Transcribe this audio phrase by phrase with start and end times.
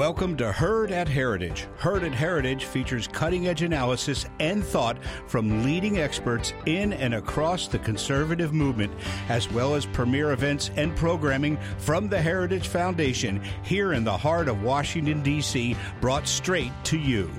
[0.00, 1.66] Welcome to Heard at Heritage.
[1.76, 7.68] Heard at Heritage features cutting edge analysis and thought from leading experts in and across
[7.68, 8.94] the conservative movement,
[9.28, 14.48] as well as premier events and programming from the Heritage Foundation here in the heart
[14.48, 17.30] of Washington, D.C., brought straight to you.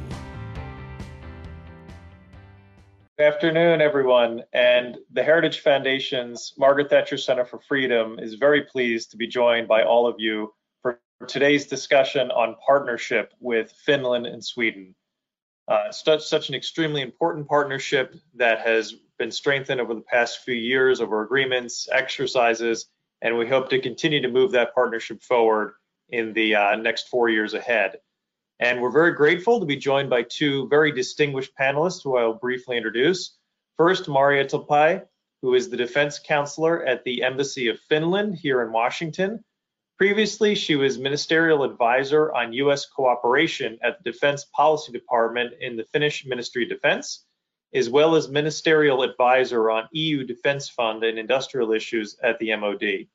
[3.17, 4.43] Good afternoon, everyone.
[4.53, 9.67] And the Heritage Foundation's Margaret Thatcher Center for Freedom is very pleased to be joined
[9.67, 10.53] by all of you
[11.27, 14.95] today's discussion on partnership with Finland and Sweden.
[15.67, 20.55] Uh, such, such an extremely important partnership that has been strengthened over the past few
[20.55, 22.87] years over agreements, exercises,
[23.21, 25.73] and we hope to continue to move that partnership forward
[26.09, 27.99] in the uh, next four years ahead.
[28.59, 32.77] And we're very grateful to be joined by two very distinguished panelists who I'll briefly
[32.77, 33.37] introduce.
[33.77, 35.03] First, Maria Tapai,
[35.41, 39.43] who is the defense counselor at the Embassy of Finland here in Washington
[40.01, 42.87] Previously, she was ministerial advisor on U.S.
[42.87, 47.27] cooperation at the Defense Policy Department in the Finnish Ministry of Defense,
[47.71, 53.09] as well as ministerial advisor on EU Defense Fund and industrial issues at the MOD.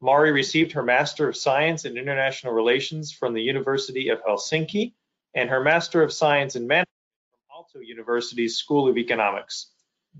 [0.00, 4.94] Mari received her Master of Science in International Relations from the University of Helsinki
[5.34, 6.88] and her Master of Science in Management
[7.32, 9.72] from Aalto University's School of Economics.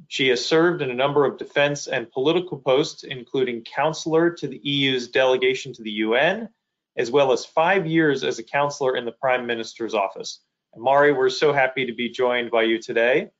[0.08, 4.60] She has served in a number of defense and political posts, including counselor to the
[4.62, 6.48] EU's delegation to the UN,
[6.96, 10.40] as well as five years as a counselor in the Prime Minister's office.
[10.74, 13.30] And Mari, we're so happy to be joined by you today.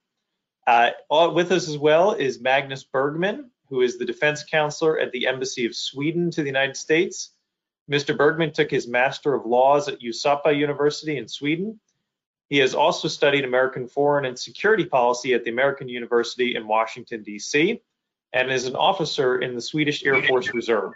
[0.66, 5.26] Uh, with us as well is Magnus Bergman, who is the defense counselor at the
[5.26, 7.30] Embassy of Sweden to the United States.
[7.90, 8.16] Mr.
[8.16, 11.80] Bergman took his Master of Laws at Uppsala University in Sweden
[12.52, 17.22] he has also studied American foreign and security policy at the American University in Washington,
[17.22, 17.80] D.C.,
[18.34, 20.92] and is an officer in the Swedish Air Force Reserve.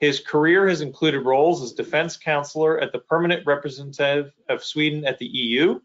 [0.00, 5.20] His career has included roles as defense counselor at the permanent representative of Sweden at
[5.20, 5.78] the EU.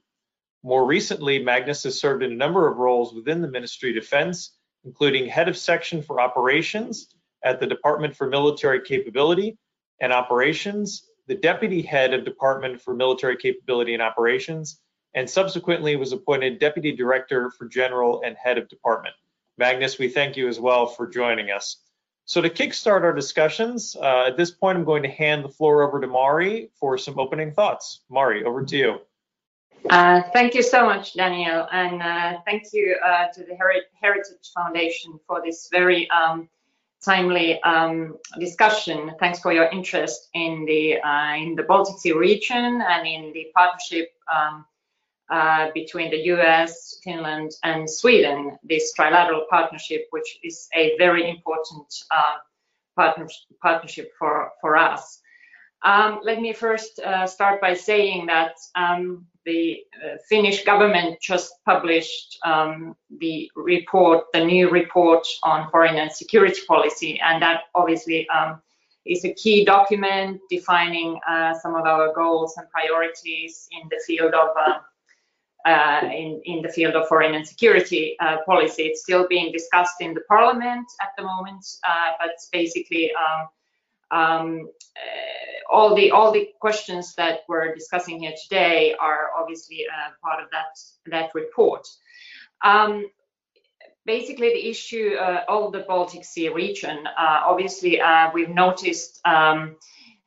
[0.63, 4.57] More recently, Magnus has served in a number of roles within the Ministry of Defense,
[4.85, 7.13] including head of section for operations
[7.43, 9.55] at the Department for Military Capability
[10.01, 14.79] and Operations the deputy head of Department for Military Capability and Operations,
[15.15, 19.15] and subsequently was appointed deputy director for general and head of department.
[19.57, 21.77] Magnus, we thank you as well for joining us.
[22.25, 25.83] So to kickstart our discussions, uh, at this point, I'm going to hand the floor
[25.83, 28.01] over to Mari for some opening thoughts.
[28.09, 28.99] Mari, over to you.
[29.89, 33.55] Uh, thank you so much, Daniel, and uh, thank you uh, to the
[33.99, 36.47] Heritage Foundation for this very um,
[37.03, 39.11] timely um, discussion.
[39.19, 43.47] Thanks for your interest in the uh, in the Baltic Sea region and in the
[43.55, 44.65] partnership um,
[45.29, 48.57] uh, between the U.S., Finland, and Sweden.
[48.63, 52.37] This trilateral partnership, which is a very important uh,
[52.95, 53.27] partner,
[53.61, 55.19] partnership for for us.
[55.83, 61.53] Um, let me first uh, start by saying that um, the uh, Finnish government just
[61.65, 68.27] published um, the report, the new report on foreign and security policy, and that obviously
[68.29, 68.61] um,
[69.05, 74.33] is a key document defining uh, some of our goals and priorities in the field
[74.33, 74.79] of uh,
[75.65, 78.83] uh in, in the field of foreign and security uh, policy.
[78.83, 83.47] It's still being discussed in the parliament at the moment, uh, but basically um,
[84.13, 90.11] um, uh, all the all the questions that we're discussing here today are obviously uh,
[90.21, 91.87] part of that that report.
[92.63, 93.07] Um,
[94.05, 97.07] basically, the issue uh, of the Baltic Sea region.
[97.07, 99.75] Uh, obviously, uh, we've noticed um,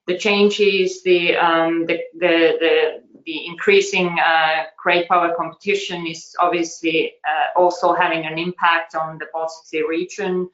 [0.06, 7.14] the changes, the um, the, the, the the increasing uh, great power competition is obviously
[7.56, 10.48] also having an impact on the Baltic Sea region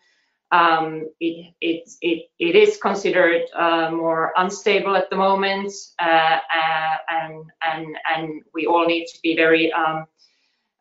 [0.53, 6.97] um, it, it, it, it is considered uh, more unstable at the moment, uh, uh,
[7.09, 10.05] and, and, and we all need to be very um,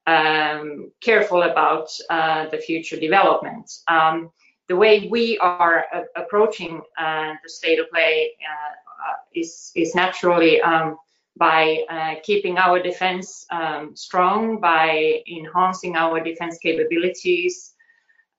[0.07, 3.83] um, careful about uh, the future developments.
[3.87, 4.29] Um,
[4.67, 5.85] the way we are
[6.17, 10.97] approaching uh, the state of play uh, is, is naturally um,
[11.37, 17.73] by keeping our defense um, strong, by enhancing our defense capabilities,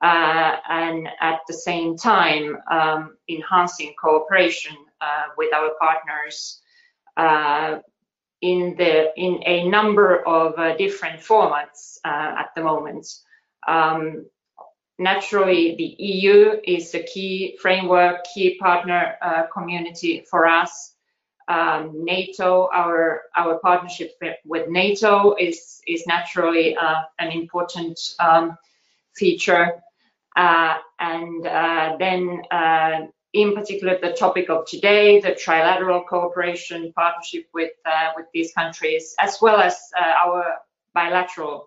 [0.03, 6.61] and at the same time um, enhancing cooperation uh, with our partners
[7.17, 7.79] uh,
[8.41, 13.07] in the in a number of uh, different formats uh, at the moment.
[13.69, 14.27] Um,
[14.99, 20.95] naturally, the EU is a key framework, key partner uh, community for us.
[21.49, 24.13] Um, NATO, our our partnership
[24.45, 26.77] with NATO is is naturally
[27.19, 28.57] an important um,
[29.15, 29.83] feature.
[30.37, 33.01] Uh, and uh, then uh,
[33.33, 37.73] in particular the topic of today, the trilateral cooperation partnership with
[38.17, 40.57] with these countries, as well as our
[40.95, 41.67] bilateral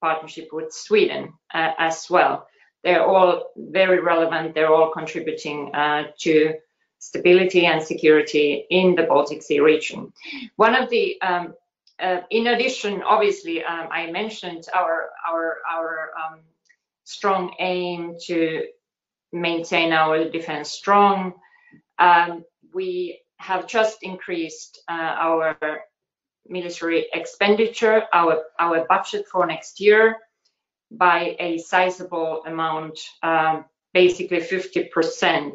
[0.00, 2.46] partnership with Sweden as well.
[2.82, 4.54] They're all very relevant.
[4.54, 5.72] They're all contributing
[6.20, 6.54] to
[6.98, 10.12] stability and security in the Baltic Sea region.
[10.56, 11.54] One of the um,
[12.00, 16.40] uh, in addition, obviously, um, I mentioned our our our um,
[17.04, 18.64] strong aim to
[19.32, 21.34] maintain our defense strong.
[21.98, 25.56] Um, we have just increased uh, our
[26.46, 30.16] military expenditure, our, our budget for next year
[30.90, 35.52] by a sizable amount, um, basically 50%.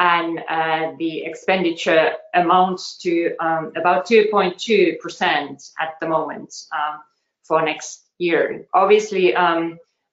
[0.00, 6.54] And uh, the expenditure amounts to um, about 2.2% at the moment
[7.42, 8.66] for next year.
[8.74, 9.34] Obviously,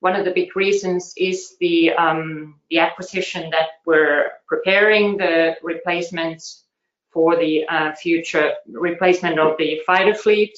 [0.06, 6.66] one of the big reasons is the um, the acquisition that we're preparing the replacements
[7.12, 10.56] for the uh, future replacement of the fighter fleet.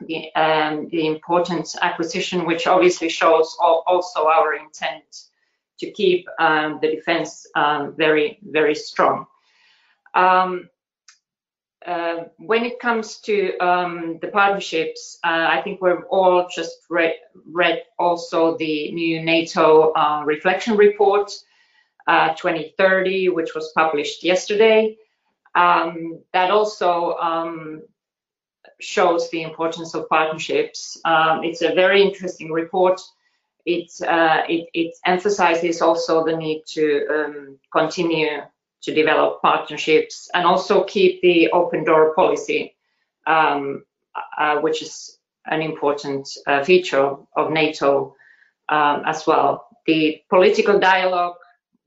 [0.00, 5.10] The, um, the important acquisition, which obviously shows also our intent
[5.80, 9.26] to keep um, the defense um, very, very strong.
[10.14, 10.70] Um,
[11.86, 17.14] uh, when it comes to um, the partnerships, uh, I think we've all just read,
[17.46, 21.32] read also the new NATO uh, reflection report
[22.06, 24.96] uh, 2030, which was published yesterday.
[25.54, 27.82] Um, that also um,
[28.80, 31.00] shows the importance of partnerships.
[31.04, 33.00] Um, it's a very interesting report.
[33.66, 38.40] It, uh, it, it, emphasizes also the need to um, continue
[38.82, 42.76] to develop partnerships and also keep the open door policy,
[43.26, 43.84] um,
[44.38, 48.14] uh, which is an important uh, feature of NATO
[48.68, 49.66] um, as well.
[49.86, 51.36] The political dialogue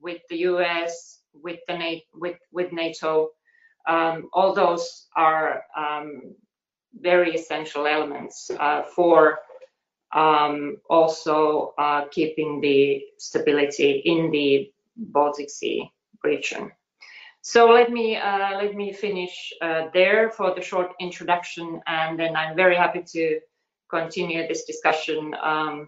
[0.01, 3.29] with the US, with the with with NATO,
[3.87, 6.35] um, all those are um,
[6.99, 9.39] very essential elements uh, for
[10.13, 15.89] um, also uh, keeping the stability in the Baltic Sea
[16.23, 16.71] region.
[17.41, 22.35] So let me uh, let me finish uh, there for the short introduction, and then
[22.35, 23.39] I'm very happy to
[23.89, 25.87] continue this discussion um,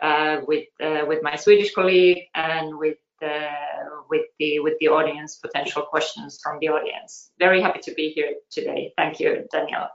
[0.00, 3.48] uh, with uh, with my Swedish colleague and with uh,
[4.10, 7.30] with the with the audience, potential questions from the audience.
[7.38, 8.92] Very happy to be here today.
[8.98, 9.90] Thank you, Danielle.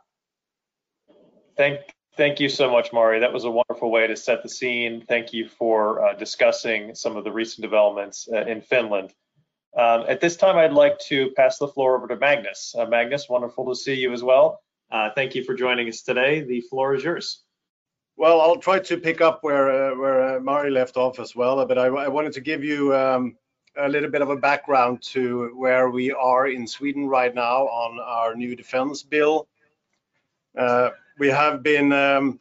[1.55, 1.81] Thank
[2.15, 3.19] Thank you so much, Mari.
[3.19, 5.05] That was a wonderful way to set the scene.
[5.07, 9.13] Thank you for uh, discussing some of the recent developments in Finland.
[9.77, 12.74] Um, at this time, I'd like to pass the floor over to Magnus.
[12.77, 14.62] Uh, Magnus, wonderful to see you as well.
[14.89, 16.41] Uh, thank you for joining us today.
[16.41, 17.44] The floor is yours.
[18.15, 21.63] Well, I'll try to pick up where uh, where uh, Mari left off as well,
[21.68, 23.38] but I, I wanted to give you um,
[23.77, 28.00] a little bit of a background to where we are in Sweden right now on
[28.00, 29.47] our new defense bill.
[30.57, 30.89] Uh,
[31.19, 32.39] we have been um,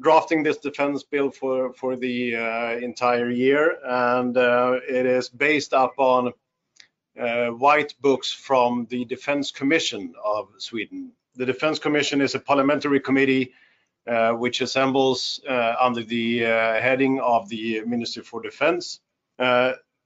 [0.00, 5.72] drafting this defense bill for for the uh, entire year, and uh, it is based
[5.72, 6.32] upon
[7.18, 11.12] uh, white books from the Defense Commission of Sweden.
[11.34, 13.52] The Defense Commission is a parliamentary committee
[14.08, 16.48] uh, which assembles uh, under the uh,
[16.80, 19.00] heading of the Ministry for Defense.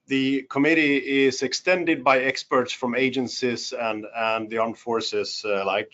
[0.09, 5.93] the committee is extended by experts from agencies and, and the armed forces alike.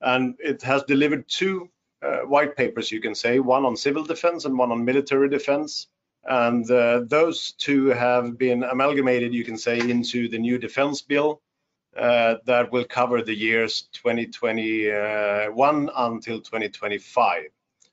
[0.00, 1.70] And it has delivered two
[2.26, 5.88] white papers, you can say, one on civil defense and one on military defense.
[6.24, 11.42] And uh, those two have been amalgamated, you can say, into the new defense bill
[11.96, 17.42] uh, that will cover the years 2021 until 2025.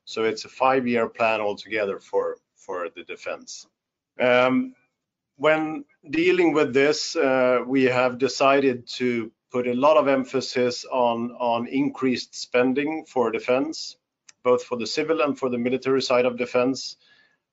[0.06, 3.68] So it's a five-year plan altogether for, for the defense.
[4.20, 4.74] Um,
[5.38, 11.32] when dealing with this, uh, we have decided to put a lot of emphasis on,
[11.32, 13.98] on increased spending for defense
[14.44, 16.98] both for the civil and for the military side of defense.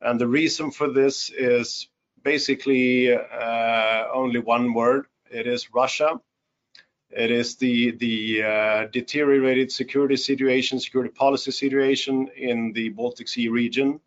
[0.01, 1.89] And the reason for this is
[2.23, 5.07] basically uh, only one word.
[5.31, 6.21] It is Russia.
[7.11, 13.49] It is the the uh, deteriorated security situation, security policy situation in the Baltic Sea
[13.49, 14.01] region,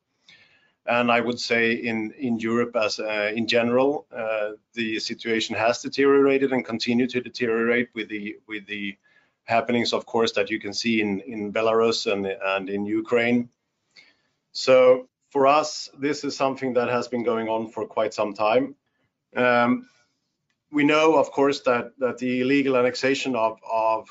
[0.86, 5.82] and I would say in in Europe as uh, in general, uh, the situation has
[5.82, 8.98] deteriorated and continue to deteriorate with the with the
[9.46, 13.50] happenings, of course, that you can see in, in Belarus and, and in Ukraine.
[14.52, 18.76] So for us, this is something that has been going on for quite some time.
[19.36, 19.88] Um,
[20.72, 24.10] we know, of course, that, that the illegal annexation of, of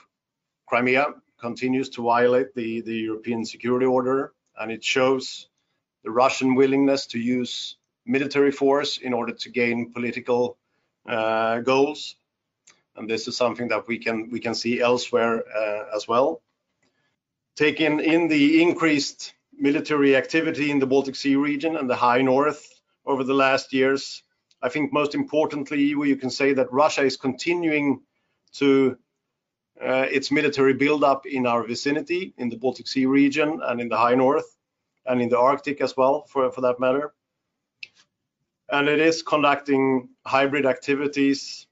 [0.66, 5.48] Crimea continues to violate the, the European security order, and it shows
[6.04, 10.56] the Russian willingness to use military force in order to gain political
[11.08, 12.16] uh, goals.
[13.00, 16.42] And this is something that we can we can see elsewhere uh, as well.
[17.56, 22.62] Taking in the increased military activity in the Baltic Sea region and the high north
[23.06, 24.22] over the last years,
[24.60, 28.02] I think most importantly, you can say that Russia is continuing
[28.56, 28.98] to
[29.80, 33.96] uh, its military buildup in our vicinity, in the Baltic Sea region and in the
[33.96, 34.58] high north,
[35.06, 37.14] and in the Arctic as well, for, for that matter.
[38.68, 41.66] And it is conducting hybrid activities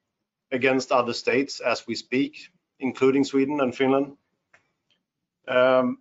[0.52, 2.50] against other states as we speak,
[2.80, 4.16] including Sweden and Finland.
[5.46, 5.98] Um,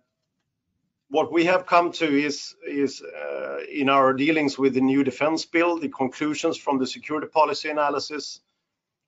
[1.10, 5.44] what we have come to is, is uh, in our dealings with the new defense
[5.46, 8.40] bill, the conclusions from the security policy analysis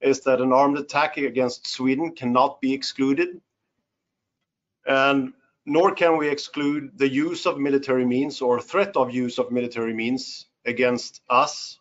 [0.01, 3.41] is that an armed attack against Sweden cannot be excluded.
[4.87, 5.35] And
[5.67, 9.93] nor can we exclude the use of military means or threat of use of military
[9.93, 11.79] means against us.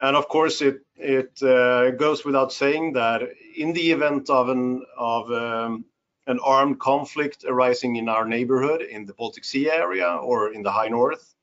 [0.00, 3.22] And of course, it, it uh, goes without saying that
[3.56, 5.84] in the event of an, of, um,
[6.26, 10.70] an armed conflict arising in our neighborhood in the Baltic Sea area or in the
[10.70, 11.34] high north,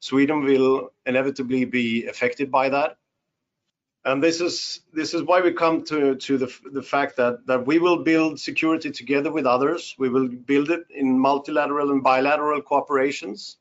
[0.00, 2.98] Sweden will inevitably be affected by that
[4.04, 7.66] and this is this is why we come to to the the fact that that
[7.66, 9.94] we will build security together with others.
[9.98, 13.56] We will build it in multilateral and bilateral cooperations.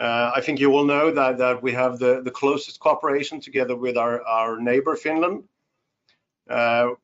[0.00, 3.76] Uh, I think you all know that that we have the the closest cooperation together
[3.76, 5.44] with our our neighbor Finland.
[6.48, 6.94] Uh,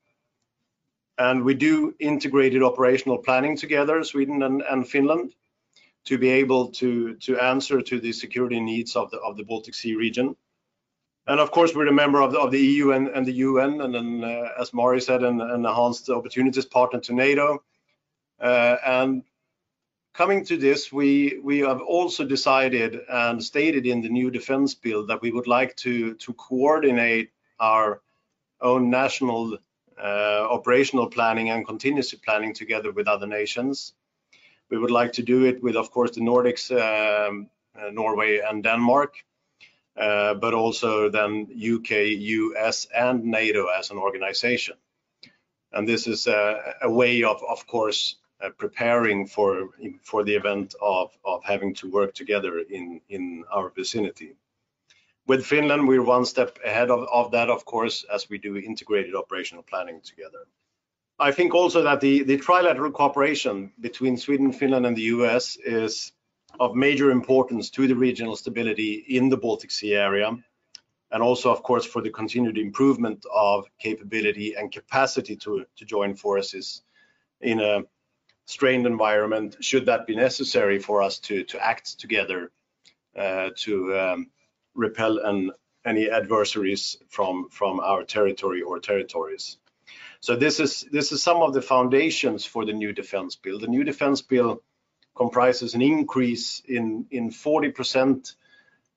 [1.19, 5.35] and we do integrated operational planning together, Sweden and, and Finland,
[6.05, 9.75] to be able to to answer to the security needs of the of the Baltic
[9.75, 10.35] Sea region.
[11.27, 13.81] And of course, we're a member of the, of the EU and, and, the UN,
[13.81, 17.65] and then, uh, as Mari said, an, an enhanced opportunities partner to NATO.
[18.41, 19.25] Uh, and
[20.17, 25.07] coming to this, we we have also decided and stated in the new defense bill
[25.07, 27.31] that we would like to to coordinate
[27.61, 28.01] our
[28.61, 29.59] own national
[30.03, 33.95] uh, operational planning and contingency planning together with other nations.
[34.71, 38.63] We would like to do it with, of course, the Nordics, um, uh, Norway and
[38.63, 39.15] Denmark.
[39.97, 44.77] Uh, but also then UK, US, and NATO as an organization.
[45.73, 49.71] And this is a, a way of, of course, uh, preparing for
[50.03, 54.37] for the event of of having to work together in in our vicinity.
[55.27, 59.15] With Finland, we're one step ahead of, of that, of course, as we do integrated
[59.17, 60.47] operational planning together.
[61.19, 66.13] I think also that the the trilateral cooperation between Sweden, Finland, and the US is
[66.61, 70.37] of major importance to the regional stability in the Baltic Sea area,
[71.11, 76.15] and also, of course, for the continued improvement of capability and capacity to, to join
[76.15, 76.83] forces
[77.41, 77.83] in a
[78.47, 82.51] strained environment, should that be necessary for us to, to act together
[83.17, 84.31] uh, to um,
[84.75, 85.51] repel an,
[85.85, 89.59] any adversaries from, from our territory or territories.
[90.21, 93.59] So this is this is some of the foundations for the new defense bill.
[93.59, 94.63] The new defense bill
[95.15, 98.35] comprises an increase in in 40%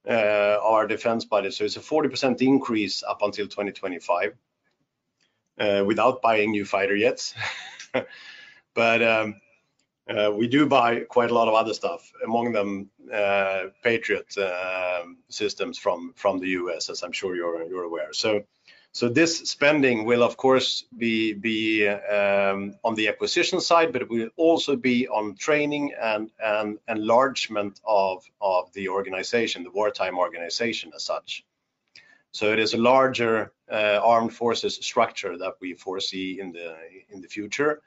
[0.09, 1.53] uh, our defense budget.
[1.53, 4.33] So it's a 40% increase up until 2025
[5.59, 7.35] uh, without buying new fighter jets.
[8.73, 9.35] but um,
[10.09, 15.03] uh, we do buy quite a lot of other stuff, among them uh, Patriot uh,
[15.29, 18.13] systems from from the US, as I'm sure you're you're aware.
[18.13, 18.43] So
[18.91, 24.09] so this spending will, of course, be, be um, on the acquisition side, but it
[24.09, 30.91] will also be on training and, and enlargement of, of the organization, the wartime organization
[30.95, 31.45] as such.
[32.31, 36.75] So it is a larger uh, armed forces structure that we foresee in the
[37.09, 37.81] in the future,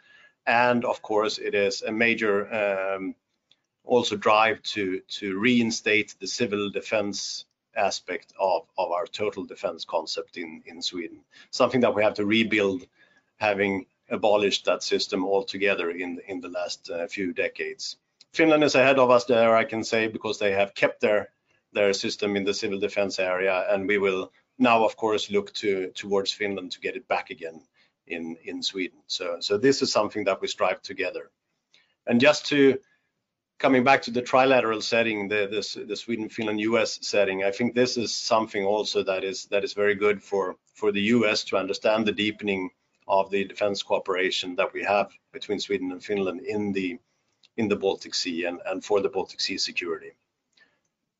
[0.47, 3.15] and of course it is a major um,
[3.85, 7.45] also drive to to reinstate the civil defense
[7.77, 11.21] aspect of, of our total defense concept in, in Sweden.
[11.51, 12.87] Something that we have to rebuild,
[13.39, 17.97] having abolished that system altogether in, in the last uh, few decades.
[18.33, 21.31] Finland is ahead of us there, I can say, because they have kept their,
[21.73, 25.91] their system in the civil defense area, and we will now, of course, look to,
[25.95, 27.63] towards Finland to get it back again
[28.13, 28.99] in, in Sweden.
[29.07, 31.31] So, so this is something that we strive together.
[32.07, 32.79] And just to
[33.63, 37.75] coming back to the trilateral setting, the, the, the Sweden, Finland, US setting, I think
[37.75, 41.57] this is something also that is that is very good for for the US to
[41.57, 42.71] understand the deepening
[43.07, 46.99] of the defense cooperation that we have between Sweden and Finland in the
[47.57, 50.13] in the Baltic Sea and, and for the Baltic Sea security.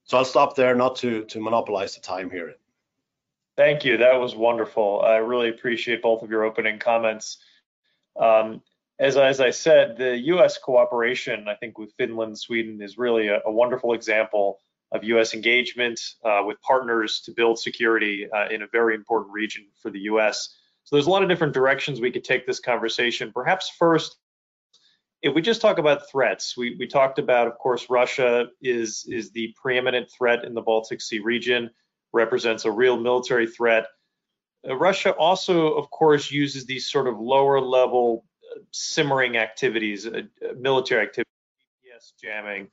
[0.05, 2.57] So I'll stop there, not to to monopolize the time here.
[3.57, 3.99] Thank you.
[3.99, 5.03] That was wonderful.
[5.03, 7.39] I really appreciate both of your opening comments.
[8.19, 8.63] Um,
[8.99, 10.59] as, as I said, the U.S.
[10.59, 14.59] cooperation, I think, with Finland, Sweden, is really a, a wonderful example
[14.93, 15.35] of U.S.
[15.35, 20.01] engagement uh, with partners to build security uh, in a very important region for the
[20.01, 20.55] U.S.
[20.85, 23.33] So there's a lot of different directions we could take this conversation.
[23.33, 24.17] Perhaps first,
[25.23, 29.31] if we just talk about threats, we, we talked about, of course, Russia is, is
[29.31, 31.71] the preeminent threat in the Baltic Sea region,
[32.13, 33.87] represents a real military threat.
[34.69, 40.23] Uh, Russia also, of course, uses these sort of lower level uh, simmering activities, uh,
[40.57, 41.33] military activities,
[41.85, 42.69] GPS jamming,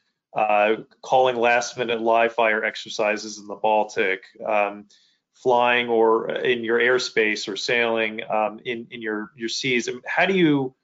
[1.01, 4.85] calling last minute live fire exercises in the Baltic, um,
[5.33, 9.89] flying or in your airspace or sailing um, in, in your, your seas.
[10.05, 10.75] How do you,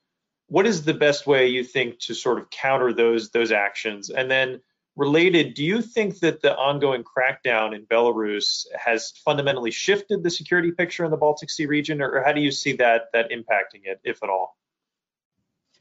[0.48, 4.10] what is the best way you think to sort of counter those those actions?
[4.10, 4.62] And then
[4.96, 10.72] related, do you think that the ongoing crackdown in Belarus has fundamentally shifted the security
[10.72, 14.00] picture in the Baltic Sea region, or how do you see that that impacting it,
[14.04, 14.58] if at all?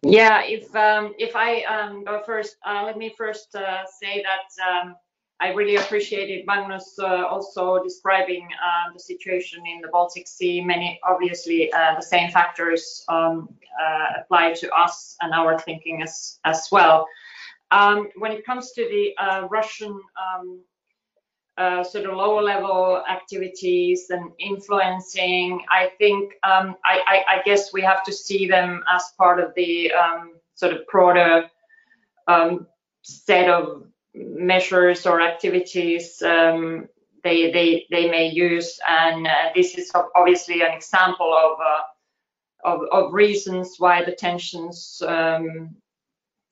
[0.02, 4.48] Yeah, if um, if I um, go first, uh, let me first uh, say that
[4.68, 4.96] um,
[5.40, 10.60] I really appreciated Magnus uh, also describing uh, the situation in the Baltic Sea.
[10.60, 13.48] Many, obviously, uh, the same factors um,
[13.80, 17.06] uh, apply to us and our thinking as, as well.
[17.74, 20.60] Um, when it comes to the uh, Russian um,
[21.58, 27.72] uh, sort of lower level activities and influencing, I think, um, I, I, I, guess
[27.72, 31.50] we have to see them as part of the um, sort of broader
[32.28, 32.68] um,
[33.02, 36.88] set of measures or activities um,
[37.24, 38.78] they, they, they may use.
[38.88, 45.02] And uh, this is obviously an example of, uh, of, of, reasons why the tensions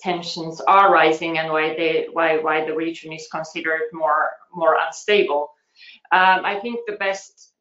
[0.02, 5.52] tensions are rising and why they why why the region is considered more more unstable.
[6.10, 7.52] Um, I think the best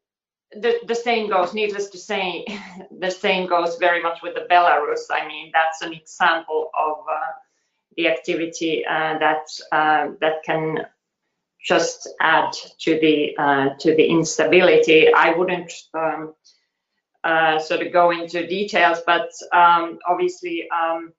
[0.54, 2.44] the, the same goes, needless to say,
[2.98, 5.06] the same goes very much with the Belarus.
[5.10, 7.32] I mean, that's an example of uh,
[7.96, 10.86] the activity uh, that uh, that can
[11.64, 15.12] just add to the uh, to the instability.
[15.12, 16.34] I wouldn't um,
[17.24, 21.12] uh, sort of go into details, but um, obviously um,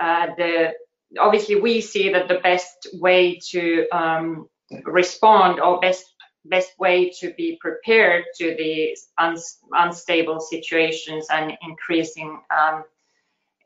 [0.00, 0.74] uh, the
[1.18, 4.48] obviously we see that the best way to um,
[4.84, 6.04] respond or best
[6.46, 9.36] best way to be prepared to the un
[9.72, 12.84] unstable situations and increasing um,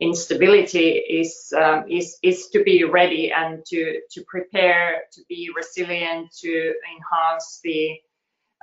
[0.01, 6.31] instability is um, is is to be ready and to to prepare to be resilient
[6.33, 7.97] to enhance the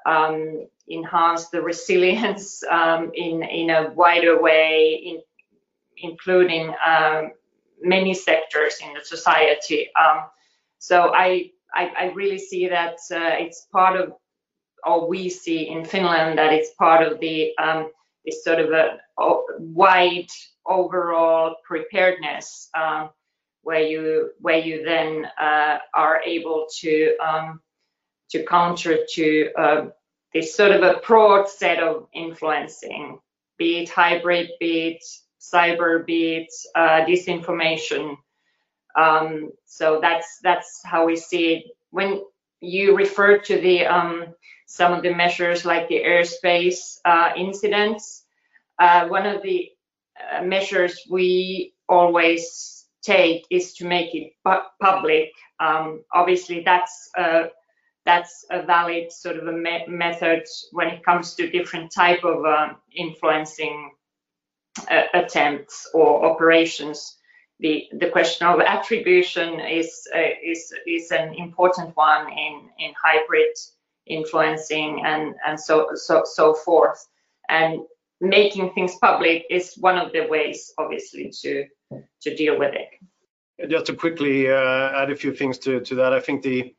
[0.06, 5.22] um, enhance the resilience um, in in a wider way in,
[5.98, 7.32] including um,
[7.82, 9.90] many sectors in the society.
[10.00, 10.26] Um,
[10.80, 14.14] so I, I, I really see that uh, it's part of
[14.86, 17.90] or we see in Finland that it's part of the um,
[18.24, 19.00] this sort of a,
[19.58, 20.30] wide
[20.66, 23.10] overall preparedness um,
[23.64, 27.62] where you where you then uh, are able to um,
[28.30, 29.86] to counter to uh,
[30.34, 33.20] this sort of a broad set of influencing,
[33.58, 35.04] be it hybrid, be it
[35.54, 38.18] cyber, be it uh, disinformation.
[38.96, 41.64] Um, so that's that's how we see it.
[41.92, 42.22] When
[42.62, 44.34] you refer to the um,
[44.66, 48.26] some of the measures like the airspace uh, incidents,
[48.80, 49.70] uh, one of the
[50.32, 55.32] uh, measures we always take is to make it pu public.
[55.60, 57.50] Um, obviously, that's a,
[58.06, 62.46] that's a valid sort of a me method when it comes to different type of
[62.46, 63.92] uh, influencing
[64.90, 67.18] uh, attempts or operations.
[67.60, 73.56] The the question of attribution is uh, is is an important one in in hybrid
[74.06, 77.08] influencing and and so so so forth.
[77.50, 77.82] And
[78.22, 81.66] making things public is one of the ways, obviously, to
[82.22, 83.70] to deal with it.
[83.70, 86.76] Just to quickly uh, add a few things to, to that, I think the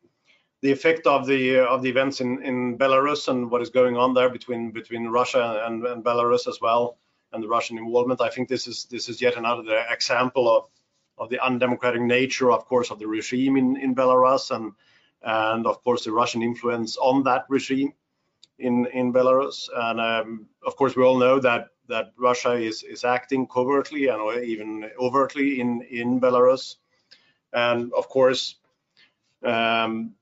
[0.63, 3.97] the effect of the uh, of the events in, in Belarus and what is going
[3.97, 6.99] on there between between Russia and, and Belarus as well,
[7.37, 10.65] and the Russian involvement, I think this is this is yet another example of
[11.19, 14.73] of the undemocratic nature, of course, of the regime in, in Belarus and
[15.23, 17.93] and of course the Russian influence on that regime
[18.59, 19.69] in in Belarus.
[19.75, 24.45] And um, of course, we all know that that Russia is is acting covertly and
[24.45, 26.77] even overtly in in Belarus.
[27.53, 28.57] And of course,
[29.45, 30.15] um,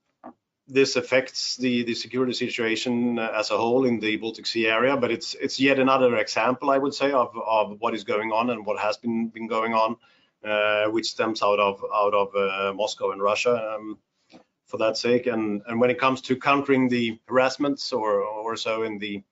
[0.66, 4.96] this affects the the security situation as a whole in the Baltic Sea area.
[4.96, 8.50] But it's it's yet another example, I would say, of of what is going on
[8.50, 9.96] and what has been been going on,
[10.44, 13.76] uh, which stems out of out of uh, Moscow and Russia.
[13.76, 13.98] Um,
[14.66, 15.26] for that sake.
[15.26, 19.22] And, and when it comes to countering the harassments or, or so in the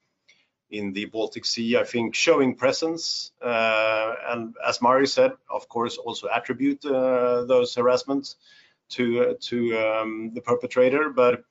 [0.71, 5.99] in the Baltic Sea, I think showing presence uh, and as Mari said, of course,
[5.99, 8.37] also attribute uh, those harassments
[8.93, 11.45] to to um, the perpetrator, but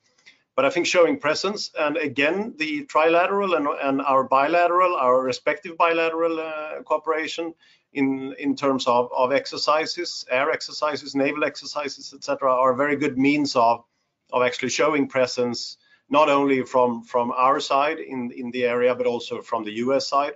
[0.55, 5.77] but I think showing presence and again the trilateral and, and our bilateral, our respective
[5.77, 7.53] bilateral uh, cooperation
[7.93, 13.55] in in terms of, of exercises, air exercises, naval exercises, etc., are very good means
[13.55, 13.83] of
[14.31, 15.77] of actually showing presence
[16.09, 20.07] not only from from our side in in the area but also from the US
[20.07, 20.35] side.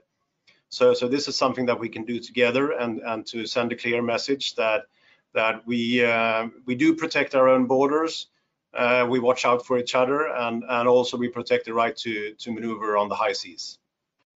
[0.70, 3.76] So so this is something that we can do together and and to send a
[3.76, 4.86] clear message that
[5.36, 8.28] that we uh, we do protect our own borders.
[8.74, 12.34] Uh, we watch out for each other and and also we protect the right to
[12.34, 13.78] to maneuver on the high seas.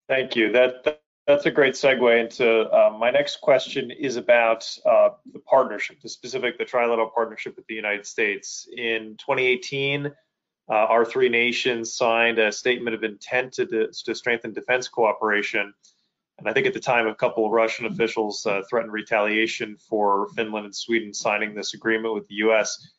[0.07, 0.51] Thank you.
[0.51, 5.38] That, that that's a great segue into uh, my next question is about uh, the
[5.38, 8.67] partnership, the specific, the trilateral partnership with the United States.
[8.75, 10.12] In 2018, uh,
[10.73, 15.71] our three nations signed a statement of intent to, to, strengthen defense cooperation.
[16.39, 20.30] And I think at the time, a couple of Russian officials uh, threatened retaliation for
[20.36, 22.89] Finland and Sweden signing this agreement with the US.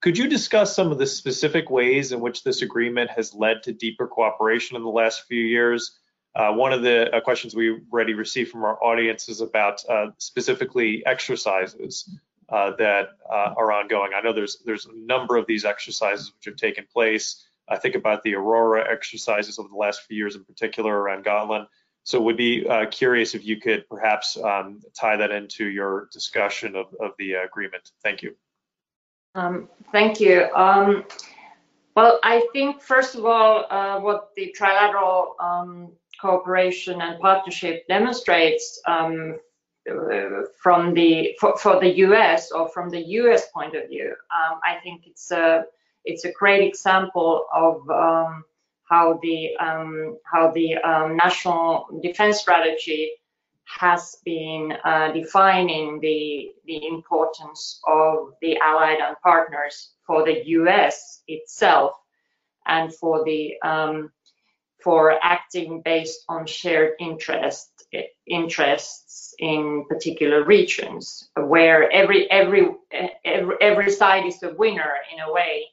[0.00, 3.72] Could you discuss some of the specific ways in which this agreement has led to
[3.72, 5.98] deeper cooperation in the last few years?
[6.34, 10.08] Uh, one of the uh, questions we already received from our audience is about uh,
[10.18, 12.10] specifically exercises
[12.50, 14.12] uh, that uh, are ongoing.
[14.14, 17.44] I know there's there's a number of these exercises which have taken place.
[17.68, 21.66] I think about the Aurora exercises over the last few years, in particular around Gotland.
[22.06, 26.76] So would be uh, curious if you could perhaps um, tie that into your discussion
[26.76, 27.90] of, of the agreement.
[28.04, 28.36] Thank you.
[29.34, 30.48] Um, thank you.
[30.54, 31.04] Um,
[31.96, 33.66] well, I think first of all,
[34.00, 35.90] what the trilateral um,
[36.20, 39.40] cooperation and partnership demonstrates um,
[40.62, 44.76] from the for, for, the US or from the US point of view, um, I
[44.84, 45.64] think it's a
[46.04, 47.82] it's a great example of
[48.88, 53.10] how the um, how the um, national defense strategy
[53.64, 61.22] has been uh, defining the the importance of the allied and partners for the US
[61.26, 61.92] itself
[62.66, 64.12] and for the um,
[64.82, 67.70] for acting based on shared interest
[68.26, 72.68] interests in particular regions where every every
[73.24, 75.64] every, every side is a winner in a way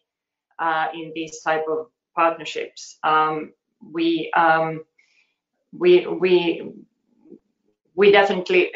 [0.58, 3.54] uh, in these type of partnerships um,
[3.91, 4.84] we um,
[5.78, 6.71] we we
[7.95, 8.71] we definitely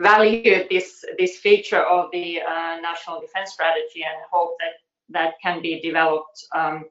[0.00, 4.74] value this this feature of the uh, national defense strategy and hope that
[5.08, 6.84] that can be developed um,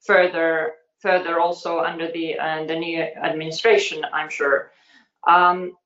[0.00, 4.72] further further also under the uh, the new administration, I'm sure.
[5.26, 5.76] Um,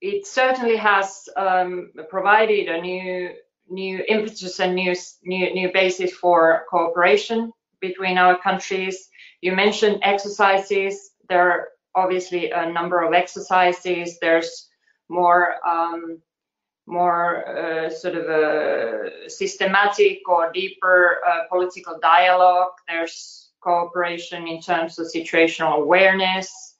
[0.00, 3.30] it certainly has um, provided a new
[3.68, 9.10] new impetus and new new new basis for cooperation between our countries.
[9.42, 11.10] You mentioned exercises.
[11.28, 14.18] There are obviously a number of exercises.
[14.20, 14.68] There's
[15.10, 16.22] more um,
[16.86, 22.72] more uh, sort of a systematic or deeper uh, political dialogue.
[22.88, 26.76] There's cooperation in terms of situational awareness,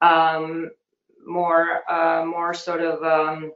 [0.00, 0.70] um,
[1.26, 3.52] more uh, more sort of um,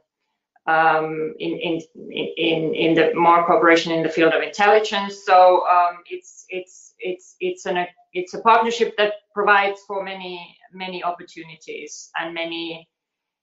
[0.67, 5.23] um, in, in in in the more cooperation in the field of intelligence.
[5.25, 11.03] So um, it's it's it's it's an it's a partnership that provides for many many
[11.03, 12.87] opportunities and many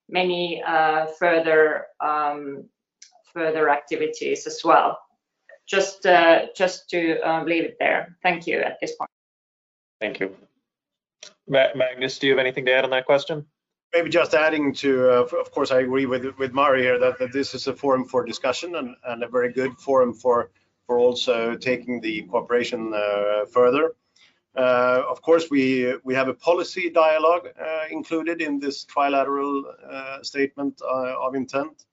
[0.09, 2.69] many uh, further um,
[3.33, 4.99] further activities as well.
[5.67, 8.17] Just uh, just to uh, leave it there.
[8.23, 9.11] Thank you at this point.
[10.01, 10.37] Thank you.
[11.47, 13.47] Magnus, do you have anything to add on that question?
[13.95, 17.33] Maybe just adding to, uh, of course, I agree with with Mari here that, that
[17.33, 20.51] this is a forum for discussion and, and a very good forum for
[20.87, 23.95] for also taking the cooperation uh, further.
[24.57, 30.21] Uh, of course, we we have a policy dialogue uh, included in this trilateral uh,
[30.23, 31.85] statement uh, of intent,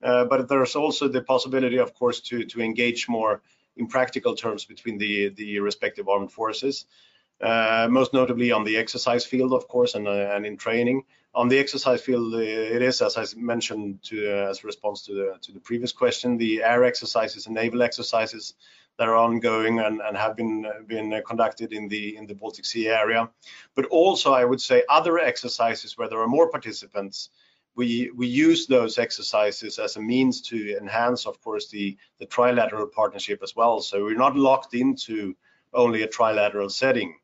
[0.00, 3.42] but there's also the possibility, of course, to to engage more
[3.76, 6.86] in practical terms between the the respective armed forces.
[7.88, 11.04] Most notably on the exercise field, of course, and, and in training.
[11.34, 15.04] On the exercise field, uh, it is, as I mentioned to, uh, as a response
[15.06, 18.54] to the, to the previous question, the air exercises and naval exercises
[18.98, 22.88] that are ongoing and, and have been, been conducted in the, in the Baltic Sea
[22.88, 23.28] area.
[23.74, 27.30] But also, I would say, other exercises where there are more participants
[27.76, 32.90] we we use those exercises as a means to enhance, of course, the the trilateral
[32.90, 33.80] partnership as well.
[33.80, 35.34] So we're not locked into
[35.72, 37.16] only a trilateral setting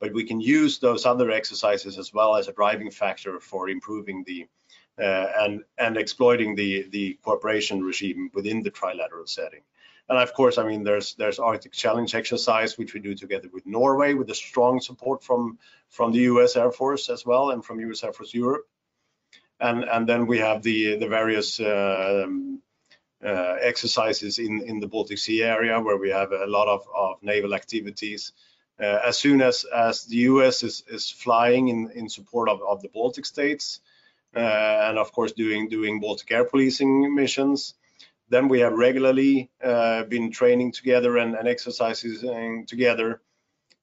[0.00, 4.24] but we can use those other exercises as well as a driving factor for improving
[4.26, 4.46] the
[4.98, 9.62] uh, and and exploiting the the cooperation regime within the trilateral setting.
[10.08, 13.66] And of course, I mean, there's there's Arctic Challenge exercise, which we do together with
[13.66, 16.56] Norway, with a strong support from from the U.S.
[16.56, 18.04] Air Force as well, and from U.S.
[18.04, 18.66] Air Force Europe.
[19.60, 22.26] And and then we have the the various uh,
[23.24, 27.22] uh, exercises in, in the Baltic Sea area where we have a lot of, of
[27.22, 28.32] naval activities.
[28.80, 32.82] Uh, as soon as, as the US is, is flying in, in support of, of
[32.82, 33.80] the Baltic states,
[34.34, 34.38] uh,
[34.88, 37.74] and of course doing, doing Baltic air policing missions,
[38.28, 43.20] then we have regularly uh, been training together and, and exercising together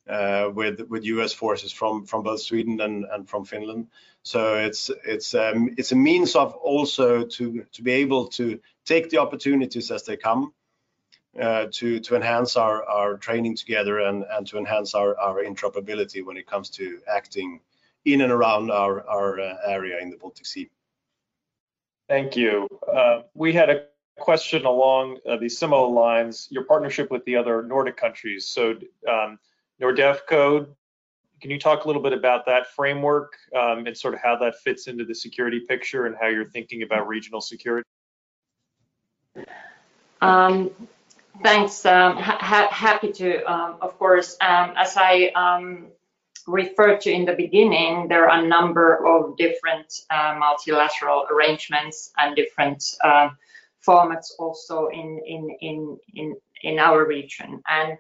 [0.08, 1.32] uh, with with U.S.
[1.34, 3.88] forces from from both Sweden and, and from Finland.
[4.24, 9.10] So it's it's um, it's a means of also to to be able to take
[9.10, 10.54] the opportunities as they come
[11.42, 16.24] uh, to to enhance our our training together and and to enhance our our interoperability
[16.24, 17.60] when it comes to acting
[18.06, 20.70] in and around our our uh, area in the Baltic Sea.
[22.08, 22.68] Thank you.
[22.92, 23.86] Uh, we had a
[24.18, 26.48] question along uh, these similar lines.
[26.52, 28.48] Your partnership with the other Nordic countries.
[28.48, 28.76] So.
[29.08, 29.40] Um,
[29.82, 30.68] Nordefco,
[31.42, 34.56] can you talk a little bit about that framework um, and sort of how that
[34.60, 37.88] fits into the security picture and how you're thinking about regional security?
[40.22, 40.72] Um,
[41.42, 41.86] thanks.
[41.86, 44.38] Um, ha happy to, um, of course.
[44.42, 45.88] Um, as I um,
[46.48, 52.36] referred to in the beginning, there are a number of different uh, multilateral arrangements and
[52.36, 53.30] different uh,
[53.86, 57.98] formats also in in in in in our region and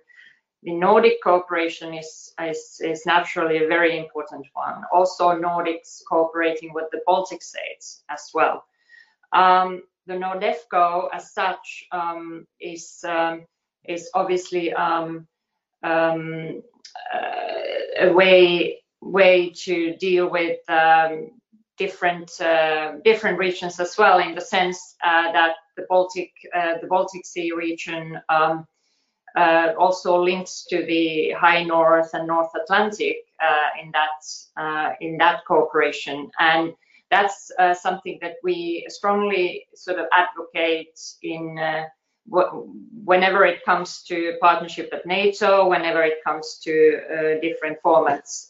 [0.63, 4.83] the Nordic cooperation is, is, is, naturally a very important one.
[4.93, 8.65] Also, Nordics cooperating with the Baltic states as well.
[9.33, 13.45] Um, the Nordefco, as such, um, is um,
[13.85, 15.27] is obviously um,
[15.83, 16.61] um,
[17.13, 21.31] uh, a way way to deal with um,
[21.77, 26.87] different uh, different regions as well, in the sense uh, that the Baltic uh, the
[26.87, 28.19] Baltic Sea region
[29.35, 35.45] uh, also links to the high north and north Atlantic uh, in that in that
[35.45, 36.73] cooperation, and
[37.13, 41.83] that's uh, something that we strongly sort of advocate in uh,
[43.05, 48.45] whenever it comes to partnership at NATO, whenever it comes to uh, different formats.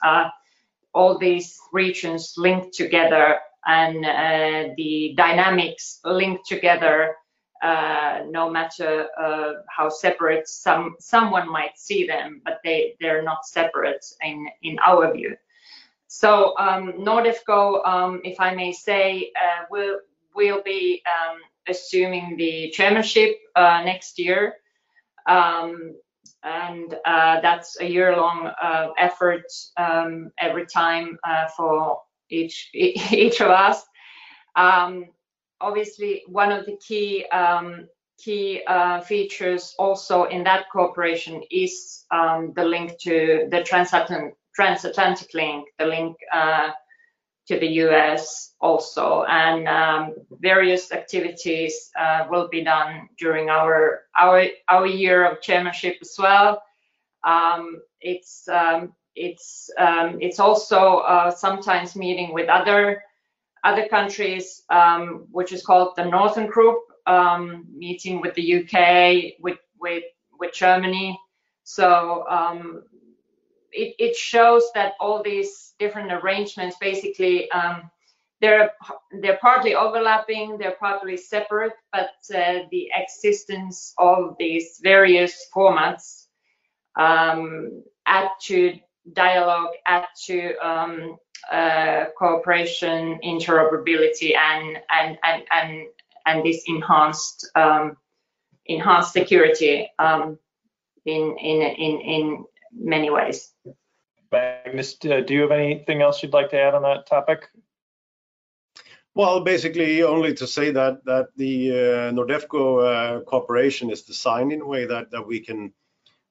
[1.00, 3.26] all these regions linked together
[3.66, 4.06] and
[4.78, 7.16] the dynamics linked together
[7.64, 13.46] uh, no matter uh, how separate some someone might see them, but they they're not
[13.46, 15.36] separate in in our view.
[16.14, 19.98] So um, Nordefco, um, if I may say, uh, will
[20.36, 24.58] will be um, assuming the chairmanship uh, next year,
[25.28, 25.96] um,
[26.44, 29.46] and uh, that's a year-long uh, effort
[29.78, 31.18] um, every time
[31.58, 32.00] for
[32.30, 33.84] each each of us.
[34.56, 35.06] Um,
[35.62, 37.26] obviously one of the key
[38.24, 45.34] key uh, features also in that cooperation is um, the link to the transatlantic, transatlantic
[45.34, 46.72] link, the link uh,
[47.48, 54.46] to the US also, and um, various activities uh, will be done during our our
[54.70, 56.62] our year of chairmanship as well.
[57.26, 63.04] Um, it's um, it's um, it's also uh, sometimes meeting with other
[63.66, 69.60] other countries, um, which is called the Northern Group, um, meeting with the UK, with
[69.80, 70.04] with
[70.40, 71.20] with Germany.
[71.64, 72.84] So um,
[73.72, 77.90] it, it shows that all these different arrangements basically um,
[78.44, 78.72] they're
[79.22, 86.26] they're partly overlapping, they're partly separate, but uh, the existence of these various formats
[87.00, 88.78] um, add to
[89.14, 91.16] dialogue, add to um,
[91.50, 95.88] uh, cooperation, interoperability, and and and and
[96.26, 97.98] and this enhanced um,
[98.66, 100.38] enhanced security um,
[101.06, 103.54] in in in in many ways.
[104.32, 107.50] Magnus, uh, do you have anything else you'd like to add on that topic?
[109.16, 114.62] Well, basically, only to say that that the uh, Nordefco uh, cooperation is designed in
[114.62, 115.72] a way that that we can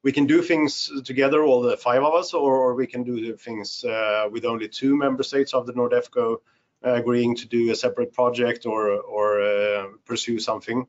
[0.03, 3.37] we can do things together, all the five of us, or, or we can do
[3.37, 6.39] things uh, with only two member states of the Nordefco uh,
[6.83, 10.87] agreeing to do a separate project or, or uh, pursue something.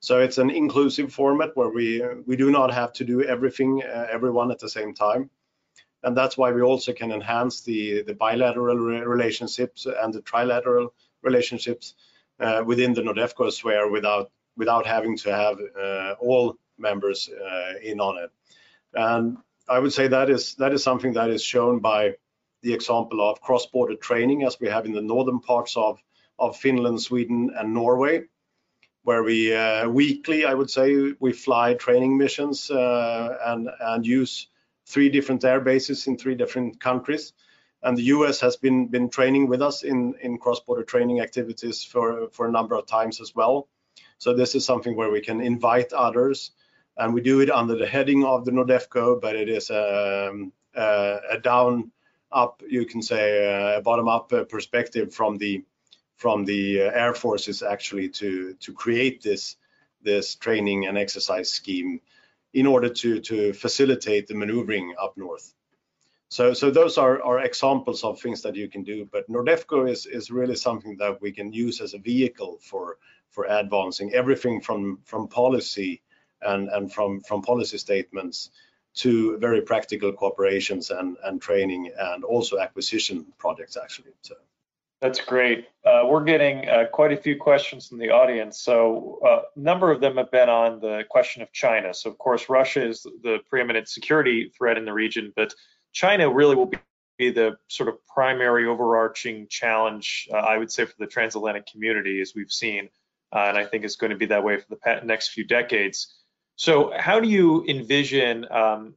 [0.00, 4.06] So it's an inclusive format where we we do not have to do everything, uh,
[4.10, 5.30] everyone at the same time,
[6.02, 10.88] and that's why we also can enhance the the bilateral relationships and the trilateral
[11.22, 11.94] relationships
[12.38, 17.30] uh, within the Nordefco sphere without without having to have uh, all members
[17.82, 18.30] in on it.
[18.92, 22.16] And I would say that is that is something that is shown by
[22.64, 25.98] the example of cross-border training as we have in the northern parts of
[26.36, 28.24] of Finland, Sweden, and Norway,
[29.04, 34.48] where we uh, weekly, I would say, we fly training missions uh, and and use
[34.86, 37.32] three different air bases in three different countries.
[37.82, 42.28] And the US has been been training with us in in cross-border training activities for
[42.32, 43.68] for a number of times as well.
[44.18, 46.52] So this is something where we can invite others,
[46.96, 51.18] and we do it under the heading of the Nordefco, but it is um, uh,
[51.30, 51.92] a down
[52.34, 55.64] up, you can say, uh, a bottom up uh, perspective from the
[56.16, 59.56] from the uh, air forces actually to to create this
[60.02, 62.00] this training and exercise scheme
[62.52, 65.54] in order to to facilitate the maneuvering up north.
[66.28, 70.04] So, so those are, are examples of things that you can do, but Nordefco is,
[70.06, 72.98] is really something that we can use as a vehicle for,
[73.30, 76.02] for advancing everything from, from policy
[76.42, 78.50] and, and from, from policy statements
[78.94, 84.12] to very practical cooperations and, and training and also acquisition projects actually.
[84.22, 84.34] So.
[85.00, 85.66] That's great.
[85.84, 88.58] Uh, we're getting uh, quite a few questions from the audience.
[88.58, 91.92] So uh, a number of them have been on the question of China.
[91.92, 95.52] So of course, Russia is the preeminent security threat in the region, but
[95.92, 96.72] China really will
[97.18, 102.20] be the sort of primary overarching challenge, uh, I would say, for the transatlantic community,
[102.20, 102.88] as we've seen,
[103.32, 106.14] uh, and I think it's going to be that way for the next few decades.
[106.56, 108.94] So, how do you envision um,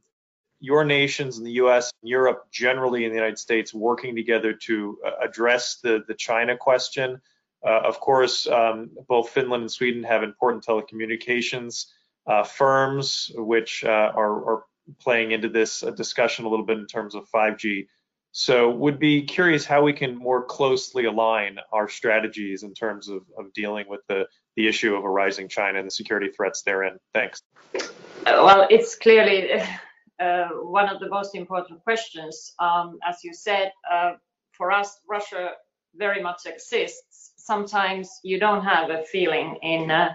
[0.60, 1.90] your nations in the U.S.
[2.02, 6.56] and Europe, generally in the United States, working together to uh, address the the China
[6.56, 7.20] question?
[7.66, 11.86] Uh, of course, um, both Finland and Sweden have important telecommunications
[12.28, 14.64] uh, firms, which uh, are, are
[15.00, 17.88] playing into this uh, discussion a little bit in terms of 5G.
[18.32, 23.22] So would be curious how we can more closely align our strategies in terms of,
[23.36, 26.98] of dealing with the, the issue of a rising China and the security threats therein.
[27.14, 27.40] Thanks.
[27.76, 29.52] Uh, well, it's clearly
[30.18, 32.54] uh, one of the most important questions.
[32.58, 34.14] Um, as you said, uh,
[34.50, 35.52] for us, Russia
[35.94, 37.34] very much exists.
[37.36, 40.14] Sometimes you don't have a feeling in uh,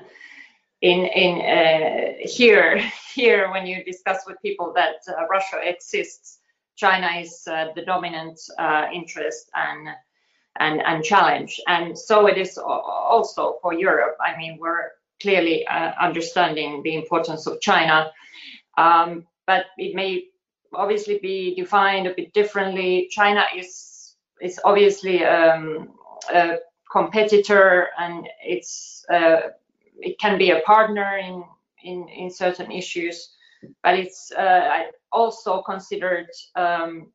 [0.82, 2.80] in in uh, here
[3.16, 6.40] here when you discuss with people that uh, Russia exists,
[6.76, 8.38] China is the dominant
[8.94, 9.88] interest and
[10.60, 14.18] and and challenge, and so it is also for Europe.
[14.22, 18.12] I mean, we're clearly uh, understanding the importance of China,
[18.78, 20.26] um, but it may
[20.74, 23.08] obviously be defined a bit differently.
[23.12, 25.94] China is is obviously um,
[26.34, 26.58] a
[26.92, 29.42] competitor, and it's uh,
[29.98, 31.44] it can be a partner in
[31.84, 33.36] in, in certain issues,
[33.84, 37.12] but it's uh, also considered um,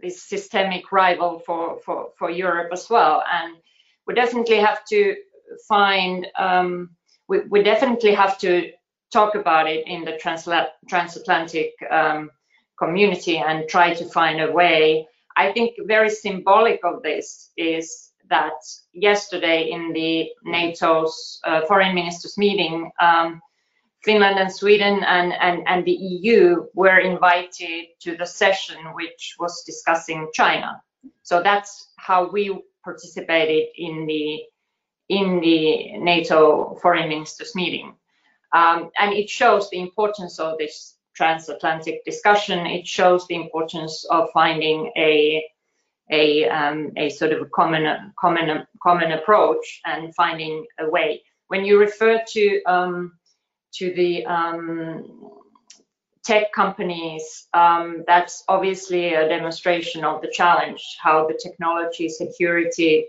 [0.00, 3.22] this systemic rival for, for, for Europe as well.
[3.32, 3.56] And
[4.06, 5.16] we definitely have to
[5.68, 6.90] find, um,
[7.28, 8.72] we, we definitely have to
[9.12, 10.18] talk about it in the
[10.88, 12.30] transatlantic um,
[12.78, 15.06] community and try to find a way.
[15.36, 18.52] I think very symbolic of this is that
[18.92, 23.40] yesterday in the NATO's uh, foreign ministers meeting, um,
[24.02, 29.62] Finland and Sweden and, and, and the EU were invited to the session which was
[29.64, 30.82] discussing China.
[31.22, 34.42] So that's how we participated in the
[35.08, 37.94] in the NATO foreign ministers meeting.
[38.54, 42.66] Um, and it shows the importance of this transatlantic discussion.
[42.66, 45.44] It shows the importance of finding a
[46.10, 51.22] a, um, a sort of a common, common, common approach and finding a way.
[51.48, 53.12] When you refer to um,
[53.74, 55.30] to the um,
[56.24, 63.06] tech companies, um, that's obviously a demonstration of the challenge, how the technology security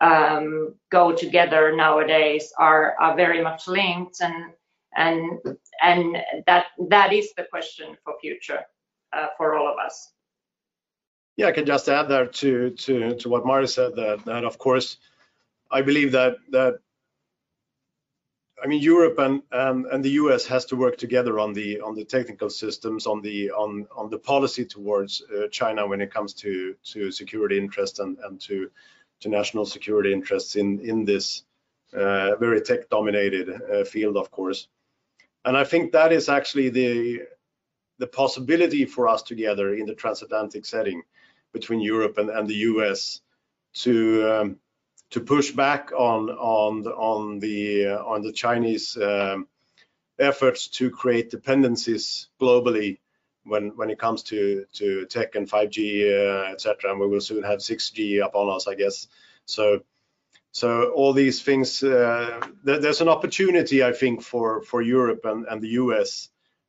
[0.00, 4.52] um, go together nowadays are, are very much linked and
[4.96, 5.38] and
[5.82, 8.60] and that that is the question for future
[9.12, 10.12] uh, for all of us.
[11.36, 14.58] Yeah, I can just add there to to to what Mari said that that of
[14.58, 14.96] course
[15.70, 16.80] I believe that that
[18.62, 21.94] I mean Europe and and, and the US has to work together on the on
[21.94, 26.34] the technical systems on the on on the policy towards uh, China when it comes
[26.34, 28.70] to to security interests and and to
[29.20, 31.44] to national security interests in in this
[31.92, 34.68] uh, very tech dominated uh, field of course.
[35.44, 37.22] And I think that is actually the
[37.98, 41.02] the possibility for us together in the transatlantic setting
[41.52, 43.20] between Europe and, and the US
[43.72, 43.94] to
[44.32, 44.56] um,
[45.10, 49.48] to push back on on the, on the uh, on the Chinese um,
[50.18, 52.98] efforts to create dependencies globally
[53.44, 56.90] when when it comes to to tech and 5G uh, etc.
[56.90, 59.08] And we will soon have 6G upon us, I guess.
[59.46, 59.80] So
[60.52, 65.46] so all these things, uh, th there's an opportunity, I think, for for Europe and,
[65.46, 66.28] and the US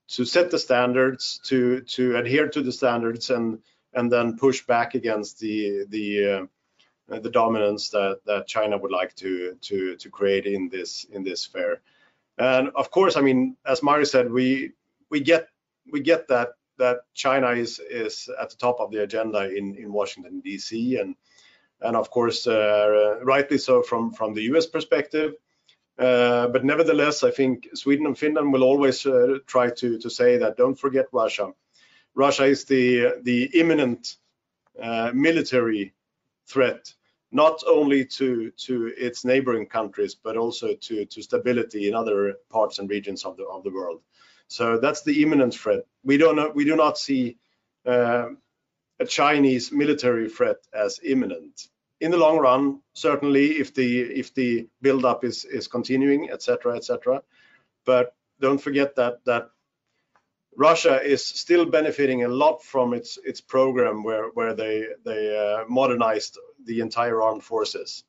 [0.09, 3.59] to set the standards, to to adhere to the standards, and
[3.93, 6.45] and then push back against the the uh,
[7.19, 11.45] the dominance that that China would like to to to create in this in this
[11.45, 11.81] fair.
[12.37, 14.71] And of course, I mean, as Mari said, we
[15.09, 15.47] we get
[15.91, 19.91] we get that that China is is at the top of the agenda in in
[19.91, 20.97] Washington D.C.
[20.97, 21.15] and
[21.81, 24.65] and of course, uh, rightly so from from the U.S.
[24.65, 25.33] perspective.
[25.99, 30.37] Uh, but nevertheless, I think Sweden and Finland will always uh, try to, to say
[30.37, 31.51] that don't forget Russia.
[32.15, 34.15] Russia is the, the imminent
[34.81, 35.93] uh, military
[36.47, 36.93] threat,
[37.31, 42.79] not only to, to its neighboring countries, but also to, to stability in other parts
[42.79, 44.01] and regions of the, of the world.
[44.47, 45.85] So that's the imminent threat.
[46.03, 47.37] We don't know, we do not see
[47.85, 48.29] uh,
[48.99, 51.69] a Chinese military threat as imminent.
[52.01, 57.21] In the long run, certainly, if the if the buildup is is continuing, etc., etc.
[57.85, 59.51] But don't forget that that
[60.55, 65.65] Russia is still benefiting a lot from its its program where where they they uh,
[65.69, 68.03] modernized the entire armed forces,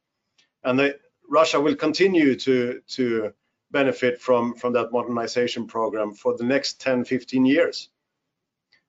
[0.64, 0.95] and they,
[1.28, 3.32] Russia will continue to to
[3.70, 7.88] benefit from from that modernization program for the next 10 15 years.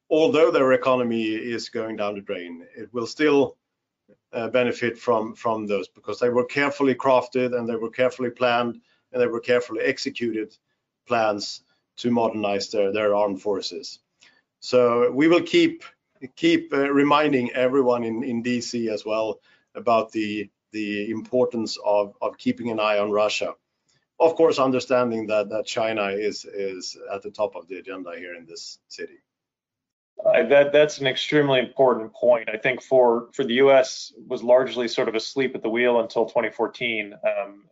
[0.10, 3.58] Although their economy is going down the drain it will still
[4.34, 8.82] uh, benefit from from those because they were carefully crafted and they were carefully planned
[9.12, 10.58] and they were carefully executed
[11.08, 11.62] plans
[11.98, 14.00] to modernize their, their armed forces.
[14.60, 15.84] So we will keep
[16.36, 19.40] keep uh, reminding everyone in, in DC as well
[19.76, 23.54] about the the importance of, of keeping an eye on Russia.
[24.20, 28.36] Of course, understanding that, that China is is at the top of the agenda here
[28.36, 29.20] in this city.
[30.24, 32.50] Uh, that that's an extremely important point.
[32.50, 34.14] I think for for the U.S.
[34.28, 37.66] was largely sort of asleep at the wheel until 2014, um,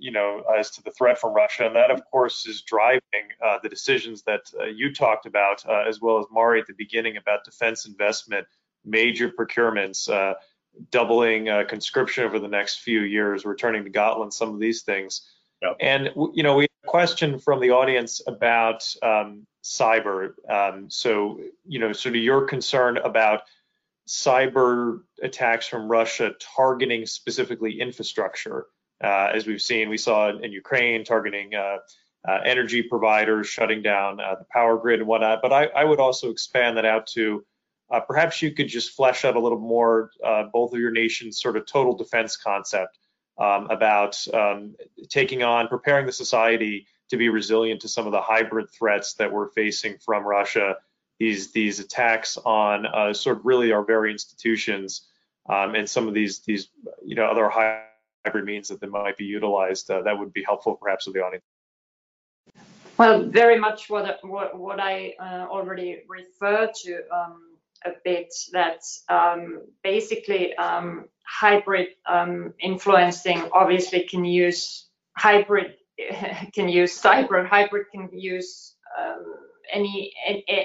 [0.00, 1.66] you know, as to the threat from Russia.
[1.66, 5.84] And that, of course, is driving uh, the decisions that uh, you talked about, uh,
[5.86, 8.46] as well as Mari at the beginning about defense investment,
[8.84, 10.34] major procurements, uh,
[10.90, 15.28] doubling uh, conscription over the next few years, returning to Gotland, some of these things.
[15.62, 15.76] Yep.
[15.80, 20.32] And, you know, we have a question from the audience about um, cyber.
[20.48, 23.42] Um, so, you know, sort of your concern about
[24.08, 28.66] cyber attacks from Russia targeting specifically infrastructure.
[29.02, 31.78] Uh, as we've seen, we saw in Ukraine targeting uh,
[32.28, 35.40] uh, energy providers, shutting down the power grid and whatnot.
[35.40, 37.44] But I, I, would also expand that out to
[38.06, 40.10] perhaps you could just flesh out a little more
[40.52, 42.98] both of your nation's sort of total defense concept
[43.40, 44.76] um, about um,
[45.08, 49.32] taking on, preparing the society to be resilient to some of the hybrid threats that
[49.32, 50.76] we're facing from Russia.
[51.18, 55.06] These these attacks on uh, sort of really our very institutions
[55.48, 56.68] um, and some of these these
[57.04, 57.82] you know other high
[58.44, 61.44] means that they might be utilized, uh, that would be helpful perhaps to the audience.
[62.98, 67.56] Well, very much what what, what I uh, already referred to um,
[67.86, 68.32] a bit.
[68.52, 75.76] That um, basically um, hybrid um, influencing obviously can use hybrid
[76.54, 77.48] can use cyber.
[77.48, 79.34] Hybrid can use um,
[79.72, 80.12] any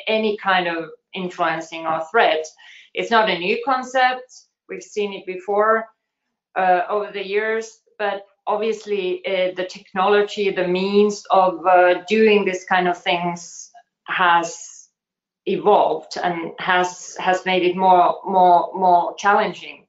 [0.08, 2.46] any kind of influencing or threat.
[2.94, 4.42] It's not a new concept.
[4.68, 5.86] We've seen it before
[6.56, 12.64] uh, over the years, but obviously uh, the technology, the means of uh, doing this
[12.66, 13.72] kind of things
[14.08, 14.90] has
[15.46, 19.86] evolved and has has made it more more more challenging.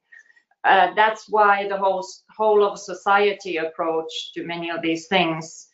[0.63, 2.05] Uh, that's why the whole
[2.35, 5.67] whole of society approach to many of these things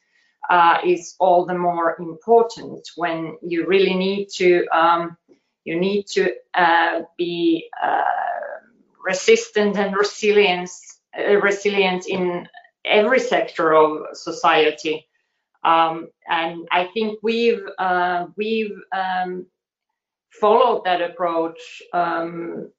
[0.49, 5.17] uh, is all the more important when you really need to um,
[5.63, 7.69] you need to uh, be
[9.03, 12.47] resistant and resilience, uh, resilient in
[12.85, 15.07] every sector of society.
[15.63, 19.45] Um, and I think we've uh, we've um,
[20.31, 22.71] followed that approach um,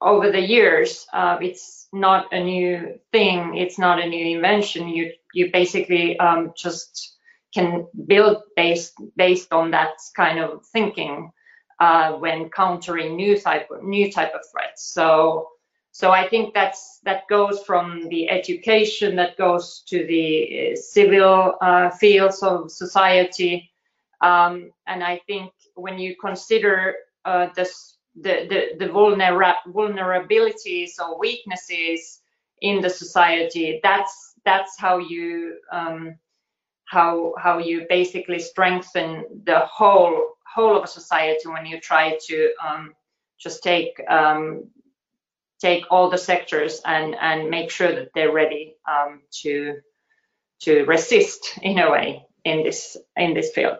[0.00, 1.06] over the years.
[1.12, 3.56] Uh, it's not a new thing.
[3.56, 4.88] It's not a new invention.
[4.88, 7.16] You you basically um, just
[7.54, 11.32] can build based based on that kind of thinking
[11.80, 14.92] uh, when countering new type of new type of threats.
[14.92, 15.48] So
[15.92, 21.56] so I think that's that goes from the education that goes to the uh, civil
[21.60, 23.70] uh, fields of society,
[24.20, 27.68] um, and I think when you consider uh, the
[28.14, 32.20] the, the vulnera vulnerabilities or weaknesses
[32.60, 36.14] in the society, that's that's how you um,
[36.84, 42.52] how how you basically strengthen the whole whole of a society when you try to
[42.64, 42.92] um,
[43.38, 44.68] just take um,
[45.60, 49.76] take all the sectors and and make sure that they're ready um, to
[50.60, 53.78] to resist in a way in this in this field.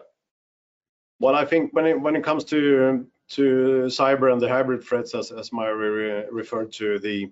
[1.19, 5.15] Well, I think when it when it comes to to cyber and the hybrid threats,
[5.15, 7.31] as as Mari referred to, the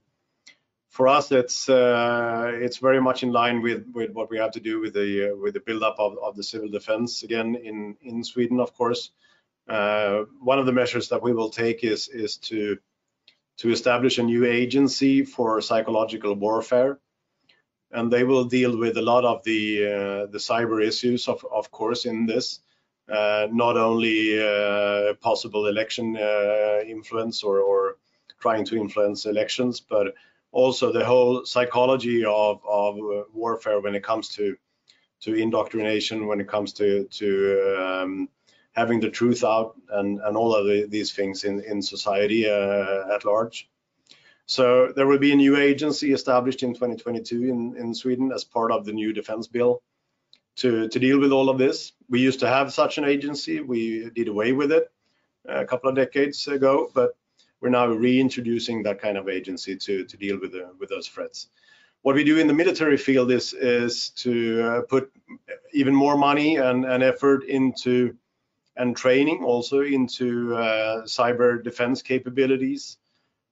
[0.89, 4.59] for us it's uh, it's very much in line with with what we have to
[4.59, 8.23] do with the uh, with the buildup of, of the civil defense again in in
[8.23, 9.11] Sweden, of course.
[9.69, 12.77] Uh, one of the measures that we will take is is to
[13.57, 16.99] to establish a new agency for psychological warfare.
[17.91, 21.71] and they will deal with a lot of the uh, the cyber issues, of of
[21.71, 22.59] course, in this.
[23.11, 27.97] Uh, not only uh, possible election uh, influence or, or
[28.39, 30.13] trying to influence elections, but
[30.51, 34.55] also the whole psychology of, of uh, warfare when it comes to
[35.21, 37.27] to indoctrination, when it comes to to
[37.81, 38.29] um,
[38.73, 43.13] having the truth out and, and all of the, these things in, in society uh,
[43.13, 43.69] at large.
[44.45, 48.71] So there will be a new agency established in 2022 in, in Sweden as part
[48.71, 49.81] of the new defense bill
[50.57, 51.93] to, to deal with all of this.
[52.09, 53.59] We used to have such an agency.
[53.59, 54.91] We did away with it
[55.47, 57.15] a couple of decades ago, but
[57.61, 61.49] we're now reintroducing that kind of agency to, to deal with, the, with those threats.
[62.01, 65.11] What we do in the military field is, is to uh, put
[65.73, 68.15] even more money and, and effort into
[68.79, 72.97] and training also into uh, cyber defense capabilities,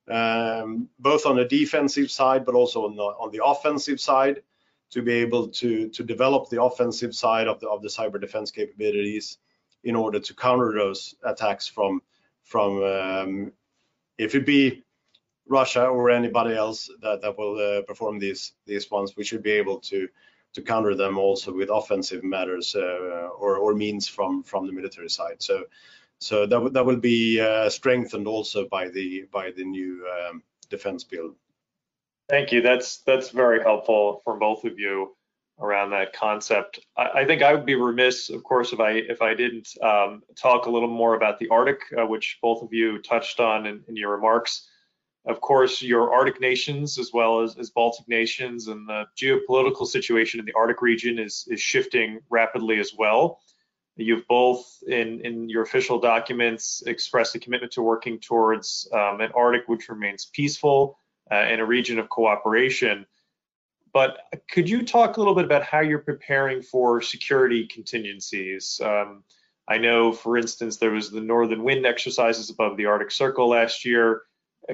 [0.10, 4.42] um, both on the defensive side, but also on the, on the offensive side
[4.90, 8.52] to be able to, to develop the offensive side of the, of the cyber defense
[8.52, 9.38] capabilities
[9.84, 12.02] in order to counter those attacks from,
[12.44, 13.52] from um,
[14.18, 14.82] if it be
[15.50, 19.52] Russia or anybody else that, that will uh, perform these these ones, we should be
[19.52, 20.08] able to
[20.58, 25.10] to counter them also with offensive matters uh, or, or means from from the military
[25.10, 25.38] side.
[25.40, 25.66] So
[26.20, 31.04] so that that will be uh, strengthened also by the by the new um, defense
[31.04, 31.36] bill.
[32.28, 32.62] Thank you.
[32.64, 35.16] That's that's very helpful for both of you
[35.60, 36.80] around that concept.
[36.98, 40.24] I, I, think I would be remiss, of course, if I if I didn't um,
[40.36, 43.84] talk a little more about the Arctic, uh, which both of you touched on in,
[43.88, 44.70] in, your remarks.
[45.28, 50.40] Of course, your Arctic nations, as well as, as Baltic nations, and the geopolitical situation
[50.40, 53.40] in the Arctic region is is shifting rapidly as well.
[53.98, 59.32] You've both, in in your official documents, expressed a commitment to working towards um, an
[59.36, 60.98] Arctic which remains peaceful
[61.30, 63.06] uh, and a region of cooperation
[63.98, 64.20] but
[64.52, 68.80] could you talk a little bit about how you're preparing for security contingencies?
[68.84, 69.24] Um,
[69.68, 73.86] I know, for instance, there was the Northern Wind exercises above the Arctic Circle last
[73.86, 74.22] year.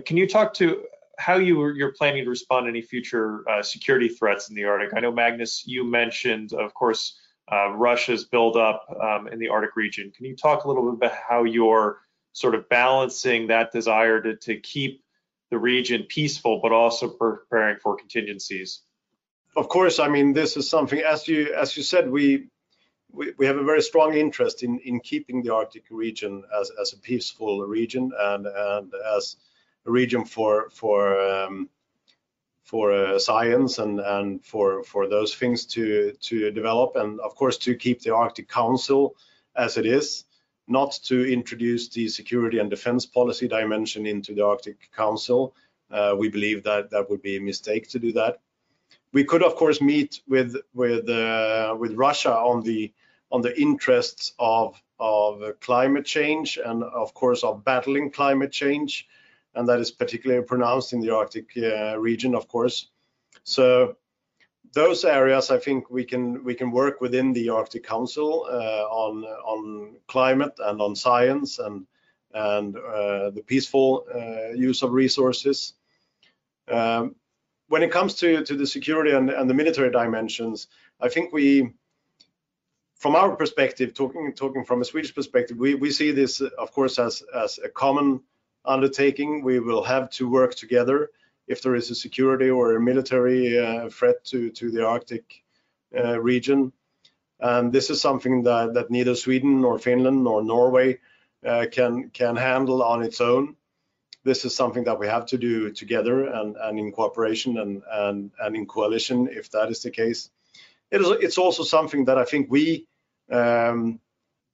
[0.06, 0.84] Can you talk to
[1.20, 4.94] how you you're planning to respond to any future uh, security threats in the Arctic?
[4.96, 7.20] I know, Magnus, you mentioned, of course,
[7.52, 10.12] uh, Russia's buildup um, in the Arctic region.
[10.16, 12.00] Can you talk a little bit about how you're
[12.32, 15.04] sort of balancing that desire to, to keep
[15.52, 18.82] the region peaceful, but also preparing for contingencies?
[19.56, 22.48] of course, I mean, this is something, as you as you said, we
[23.12, 26.94] we, we have a very strong interest in in keeping the Arctic region as as
[26.94, 29.36] a peaceful region and and as
[29.86, 31.70] region for for um,
[32.64, 37.58] for uh, science and and for for those things to to develop and of course
[37.58, 39.16] to keep the Arctic Council
[39.56, 40.26] as it is
[40.68, 45.54] not to introduce the security and defense policy dimension into the Arctic Council.
[45.92, 48.40] Uh, we believe that that would be a mistake to do that
[49.14, 52.92] we could of course meet with with uh, with Russia on the
[53.32, 59.08] on the interests of of climate change and of course of battling climate change
[59.56, 62.90] and that is particularly pronounced in the Arctic uh, region of course.
[63.44, 63.98] So
[64.74, 69.24] those areas I think we can we can work within the Arctic Council uh, on
[69.24, 71.86] on climate and on science and
[72.34, 75.74] and uh, the peaceful uh, use of resources.
[76.68, 77.16] Um,
[77.68, 80.68] when it comes to, to the security and, and the military dimensions,
[81.00, 81.74] I think we,
[82.96, 87.00] from our perspective, talking talking from a Swedish perspective, we, we see this, of course,
[87.00, 88.22] as, as a common
[88.66, 89.44] undertaking.
[89.44, 91.12] We will have to work together
[91.48, 95.44] if there is a security or a military uh, threat to, to the Arctic
[95.98, 96.72] uh, region.
[97.40, 101.00] And this is something that, that neither Sweden nor Finland nor Norway
[101.46, 103.56] uh, can, can handle on its own
[104.24, 108.32] this is something that we have to do together and, and in cooperation and, and,
[108.40, 110.30] and in coalition if that is the case.
[110.92, 112.88] It is, it's also something that I think we,
[113.32, 114.00] um,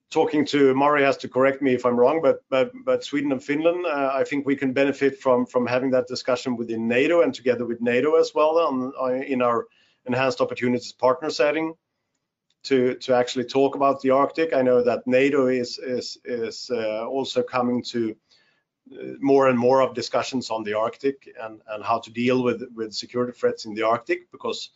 [0.09, 3.43] talking to Mari has to correct me if I'm wrong, but but but Sweden and
[3.43, 7.33] Finland, uh, I think we can benefit from from having that discussion within NATO and
[7.33, 9.67] together with NATO as well on, on in our
[10.05, 11.73] enhanced opportunities partner setting
[12.63, 14.53] to to actually talk about the Arctic.
[14.53, 18.15] I know that NATO is is is uh, also coming to
[19.19, 22.93] more and more of discussions on the Arctic and, and how to deal with, with
[22.93, 24.71] security threats in the Arctic because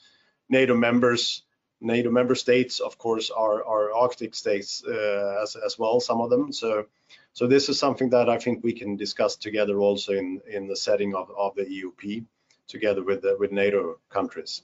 [0.50, 1.44] NATO members,
[1.84, 6.30] NATO member states, of course, are, are Arctic states uh, as, as well, some of
[6.30, 6.52] them.
[6.52, 6.86] So,
[7.34, 10.76] so this is something that I think we can discuss together also in, in the
[10.76, 12.26] setting of, of the EOP
[12.68, 14.62] together with, the, with NATO countries.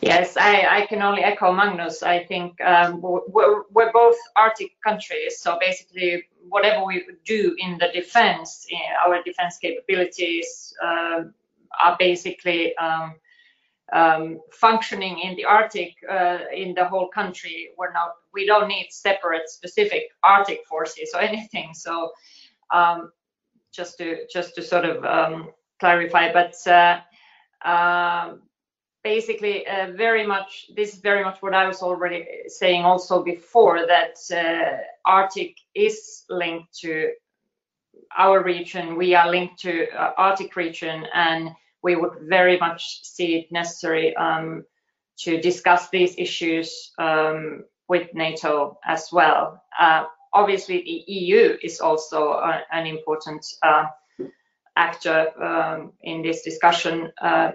[0.00, 2.02] Yes, I, I, can only echo Magnus.
[2.02, 7.88] I think um, we're, we're, both Arctic countries, so basically whatever we do in the
[7.92, 8.66] defense,
[9.06, 11.24] our defense capabilities uh,
[11.78, 13.16] are basically um,
[13.92, 17.70] um, functioning in the Arctic uh, in the whole country.
[17.76, 21.74] We're not, we don't need separate specific Arctic forces or anything.
[21.74, 22.12] So
[22.72, 23.12] um,
[23.72, 27.00] just to just to sort of um, clarify, but uh,
[27.64, 28.34] uh,
[29.02, 29.64] basically
[29.96, 34.82] very much this is very much what I was already saying also before that uh,
[35.04, 37.10] Arctic is linked to
[38.16, 38.96] our region.
[38.96, 41.50] We are linked to uh, Arctic region and
[41.82, 44.64] we would very much see it necessary um,
[45.18, 49.62] to discuss these issues um, with NATO as well.
[49.78, 53.86] Uh, obviously, the EU is also a, an important uh,
[54.76, 57.52] actor um, in this discussion, uh,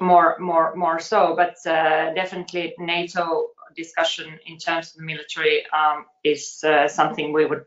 [0.00, 1.34] more, more, more so.
[1.34, 7.44] But uh, definitely, NATO discussion in terms of the military um, is uh, something we
[7.44, 7.64] would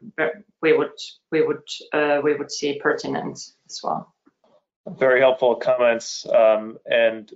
[0.61, 0.97] we would
[1.31, 1.63] we would
[1.93, 3.37] uh, we would see pertinent
[3.69, 4.13] as well.
[4.87, 6.25] Very helpful comments.
[6.27, 7.31] Um, and,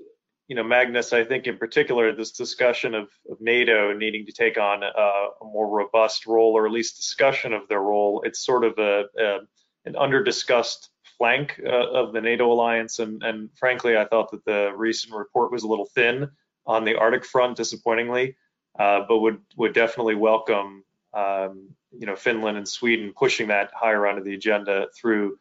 [0.48, 4.58] you know, Magnus, I think in particular, this discussion of, of NATO needing to take
[4.58, 8.64] on a, a, more robust role, or at least discussion of their role, it's sort
[8.64, 9.40] of a, a
[9.86, 13.00] an under-discussed flank uh, of the NATO alliance.
[13.00, 16.30] And, and frankly, I thought that the recent report was a little thin
[16.66, 18.36] on the Arctic front, disappointingly,
[18.80, 20.84] uh, but would would definitely welcome
[21.14, 25.38] um, you know Finland and Sweden pushing that higher onto the agenda through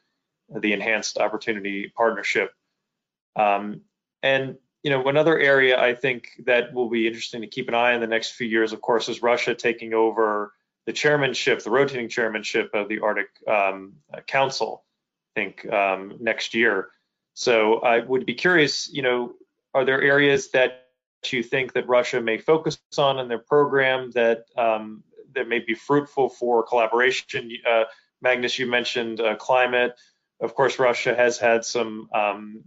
[0.60, 2.52] the enhanced opportunity partnership.
[3.36, 3.82] Um,
[4.22, 7.94] and you know, another area I think that will be interesting to keep an eye
[7.94, 10.52] on the next few years, of course, is Russia taking over
[10.86, 13.94] the chairmanship, the rotating chairmanship of the Arctic um,
[14.26, 14.84] Council.
[15.36, 16.88] I think um, next year.
[17.34, 19.32] So I would be curious, you know,
[19.72, 20.88] are there areas that
[21.26, 25.02] you think that Russia may focus on in their program that um,
[25.34, 27.50] that may be fruitful for collaboration?
[27.68, 27.84] Uh,
[28.20, 29.98] Magnus, you mentioned uh, climate.
[30.42, 32.64] Of course, Russia has had some um,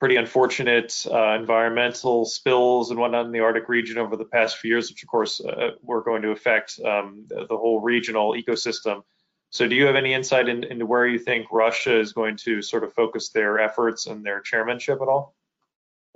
[0.00, 4.70] pretty unfortunate uh, environmental spills and whatnot in the Arctic region over the past few
[4.72, 9.04] years, which of course uh, were going to affect um, the, whole regional ecosystem.
[9.50, 12.62] So, do you have any insight in, into where you think Russia is going to
[12.62, 15.36] sort of focus their efforts and their chairmanship at all?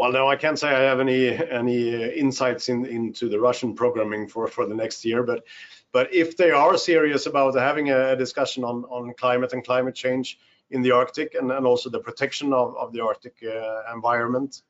[0.01, 4.27] Well, no, I can't say I have any any insights in, into the Russian programming
[4.27, 5.45] for, for the next year, but
[5.93, 10.41] but if they are serious about having a discussion on on climate and climate change,
[10.71, 14.63] in the Arctic and, and also the protection of, of the Arctic uh, environment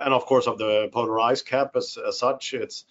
[0.00, 2.54] and of course of the polar ice cap as, as such.
[2.54, 2.84] It's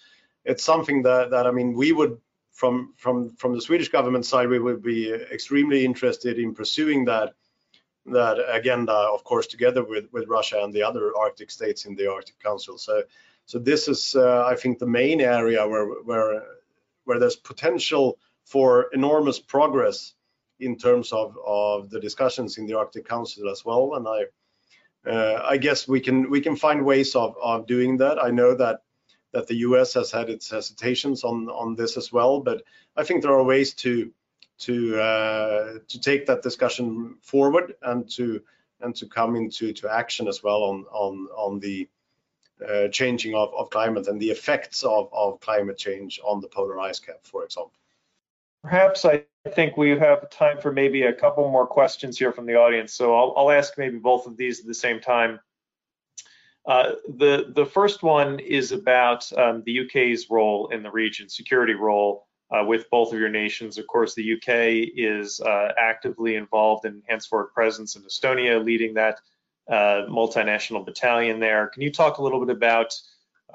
[0.43, 2.17] it's something that, that I mean we would
[2.51, 7.33] from from from the Swedish government side we would be extremely interested in pursuing that
[8.07, 12.11] that agenda of course together with with Russia and the other Arctic states in the
[12.11, 12.77] Arctic Council.
[12.77, 13.03] So
[13.45, 16.43] so this is uh, I think the main area where where
[17.05, 20.13] where there's potential for enormous progress
[20.61, 23.95] in terms of, of the discussions in the Arctic Council as well.
[23.95, 24.25] And I
[25.09, 28.23] uh, I guess we can we can find ways of, of doing that.
[28.23, 28.83] I know that
[29.33, 32.63] that the US has had its hesitations on on this as well, but
[32.95, 34.11] I think there are ways to
[34.59, 38.41] to uh, to take that discussion forward and to
[38.81, 41.89] and to come into to action as well on on on the
[42.67, 46.79] uh, changing of, of climate and the effects of, of climate change on the polar
[46.79, 47.73] ice cap, for example.
[48.61, 52.55] Perhaps I think we have time for maybe a couple more questions here from the
[52.55, 52.93] audience.
[52.93, 55.39] So I'll, I'll ask maybe both of these at the same time.
[56.67, 61.73] Uh, the the first one is about um, the UK's role in the region, security
[61.73, 63.79] role uh, with both of your nations.
[63.79, 69.19] Of course, the UK is uh, actively involved in forward presence in Estonia, leading that
[69.71, 71.67] uh, multinational battalion there.
[71.67, 72.93] Can you talk a little bit about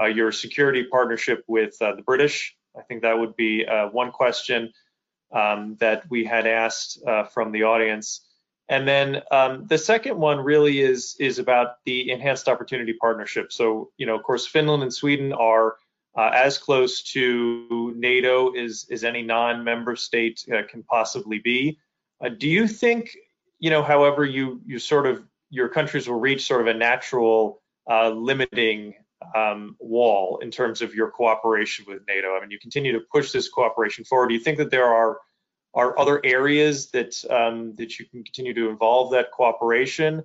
[0.00, 2.56] uh, your security partnership with uh, the British?
[2.76, 4.72] I think that would be one question
[5.32, 8.22] um, that we had asked uh, from the audience.
[8.68, 13.52] And then um, the second one really is is about the enhanced opportunity partnership.
[13.52, 15.76] So you know, of course, Finland and Sweden are
[16.16, 21.78] uh, as close to NATO as as any non-member state uh, can possibly be.
[22.20, 23.16] Uh, do you think
[23.58, 27.62] you know, however, you you sort of your countries will reach sort of a natural
[27.88, 28.94] uh, limiting
[29.34, 32.36] um, wall in terms of your cooperation with NATO?
[32.36, 34.28] I mean, you continue to push this cooperation forward.
[34.28, 35.18] Do you think that there are
[35.74, 40.22] are other areas that um, that you can continue to involve that cooperation?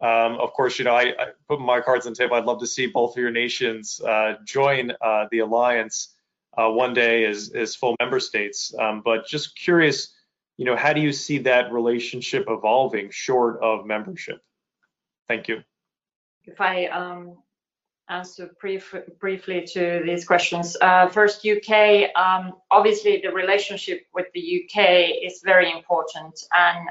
[0.00, 2.34] Um, of course, you know, I, I, put my cards on the table.
[2.34, 6.14] I'd love to see both of your nations uh, join uh, the alliance
[6.58, 8.74] uh, one day as, as full member states.
[8.80, 10.12] Um, but just curious,
[10.56, 14.40] you know, how do you see that relationship evolving short of membership?
[15.28, 15.62] Thank you.
[16.44, 17.36] If I um,
[18.12, 20.76] answer brief, briefly to these questions.
[20.80, 22.14] Uh, first, UK.
[22.14, 26.88] Um, obviously, the relationship with the UK is very important, and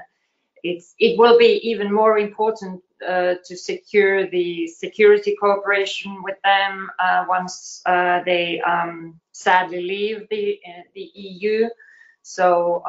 [0.64, 7.26] it will be even more important uh, to secure the security cooperation with them uh,
[7.28, 7.82] once
[8.26, 10.60] they um, sadly leave the
[10.96, 11.68] EU.
[12.22, 12.84] So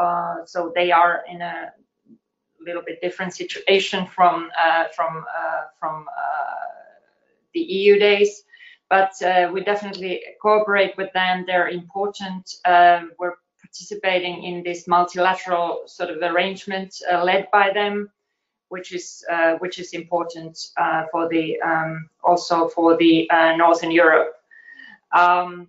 [0.44, 1.72] so they are in a
[2.60, 4.50] little bit different situation from
[4.94, 5.24] from
[5.80, 6.06] from
[7.54, 8.44] the EU days.
[8.90, 9.12] But
[9.52, 11.44] we definitely cooperate with them.
[11.46, 12.56] They're important.
[13.18, 13.36] we're
[13.72, 18.10] participating in this multilateral sort of arrangement uh, led by them,
[18.68, 23.90] which is uh, which is important uh, for the um, also for the uh, Northern
[23.90, 24.34] Europe.
[25.16, 25.68] Um,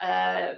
[0.00, 0.54] uh,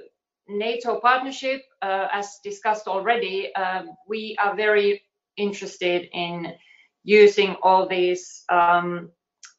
[0.49, 5.03] NATO partnership, uh, as discussed already, um, we are very
[5.37, 6.53] interested in
[7.03, 9.11] using all these um,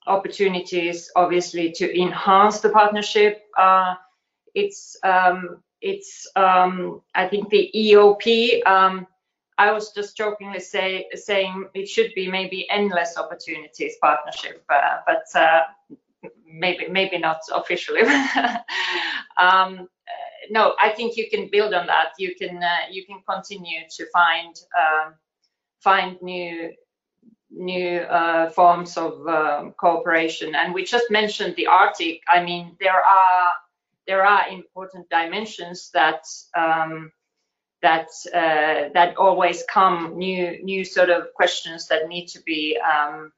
[0.07, 3.43] opportunities, obviously, to enhance the partnership.
[4.55, 8.65] it's um, it's um, I think the EOP.
[8.65, 9.07] Um,
[9.59, 15.25] I was just jokingly say, saying it should be maybe endless opportunities partnership, uh, but
[15.39, 15.61] uh,
[16.45, 18.01] maybe maybe not officially.
[19.37, 19.87] um, uh,
[20.51, 22.09] no, I think you can build on that.
[22.19, 25.15] You can uh, you can continue to find um,
[25.79, 26.71] find new
[27.49, 30.55] new uh, forms of um, cooperation.
[30.55, 32.21] And we just mentioned the Arctic.
[32.27, 33.51] I mean, there are
[34.07, 36.25] there are important dimensions that
[36.55, 37.11] um,
[37.81, 43.31] that uh, that always come new new sort of questions that need to be um,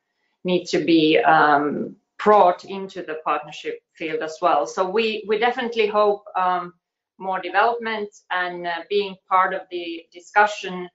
[0.43, 4.65] need to be um, brought into the partnership field as well.
[4.67, 6.73] So we we definitely hope um,
[7.17, 10.89] more development and uh, being part of the discussion.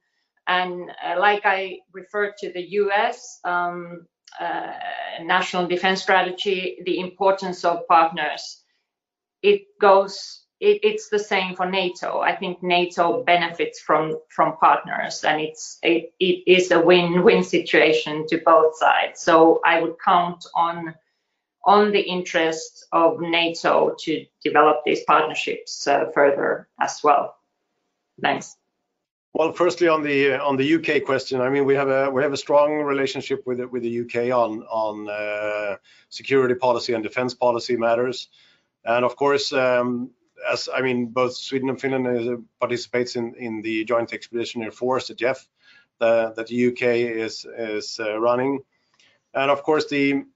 [0.47, 3.41] And uh, like I referred to the U.S.
[3.45, 4.07] Um,
[4.39, 4.73] uh,
[5.23, 8.65] national defense strategy, the importance of partners
[9.45, 12.21] it goes it, it's the same for NATO.
[12.21, 18.27] I think NATO benefits from from partners, and it's it, it is a win-win situation
[18.29, 19.21] to both sides.
[19.21, 20.95] So I would count on
[21.67, 27.37] on the interest of NATO to develop these partnerships uh, further as well.
[28.21, 28.57] Thanks.
[29.37, 32.33] Well, firstly on the on the UK question, I mean we have a we have
[32.33, 35.77] a strong relationship with with the UK on on uh,
[36.09, 38.29] security policy and defence policy matters.
[38.85, 40.11] And of course, um,
[40.49, 45.09] as I mean, both Sweden and Finland uh, participates in, in the Joint Expeditionary Force,
[45.09, 45.49] the JEF,
[45.99, 46.83] the, that the UK
[47.27, 48.61] is is uh, running.
[49.35, 50.27] And of course, the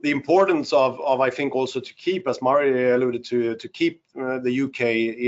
[0.00, 4.00] the importance of, of I think also to keep, as Mari alluded to, to keep
[4.16, 4.80] uh, the UK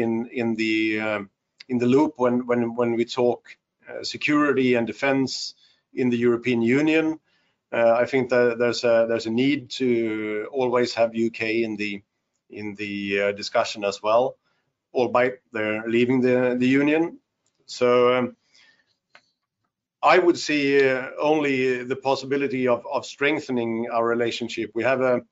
[0.03, 1.31] in in the um,
[1.69, 3.57] in the loop when when when we talk
[3.89, 5.55] uh, security and defence
[5.93, 7.19] in the European Union.
[7.73, 12.03] Uh, I think that there's a there's a need to always have UK in the
[12.51, 14.37] in the uh, discussion as well,
[14.93, 17.19] albeit they're leaving the, the union.
[17.67, 18.37] So um,
[20.03, 24.71] I would see uh, only the possibility of, of strengthening our relationship.
[24.75, 25.23] We have a,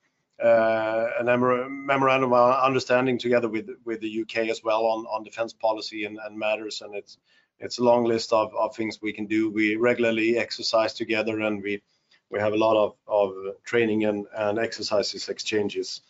[0.42, 5.52] uh, a memorandum of understanding together with with the UK as well on, on defense
[5.52, 7.18] policy and, and matters, and it's
[7.58, 9.50] it's a long list of, of things we can do.
[9.50, 11.82] We regularly exercise together, and we
[12.32, 16.00] we have a lot of, of training and, and exercises exchanges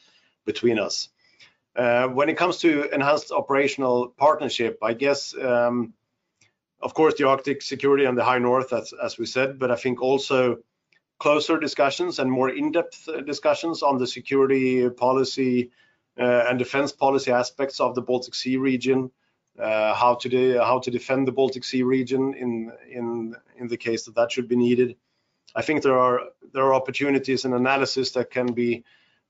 [0.47, 1.09] between us.
[1.75, 5.95] Uh, when it comes to enhanced operational partnership, I guess, um,
[6.81, 9.77] of course, the Arctic security and the High North, as, as we said, but I
[9.77, 10.59] think also
[11.23, 15.71] closer discussions and more in-depth uh, discussions on the security policy
[16.19, 19.09] uh, and defense policy aspects of the Baltic Sea region,
[19.57, 23.77] uh, how to de- how to defend the Baltic Sea region in in in the
[23.77, 24.97] case that that should be needed.
[25.55, 26.19] I think there are
[26.53, 28.83] there are opportunities and analysis that can be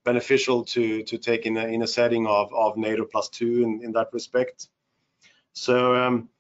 [0.03, 3.81] beneficial to to take in a, in a setting of of NATO plus two in,
[3.85, 4.69] in that respect.
[5.53, 6.31] So um,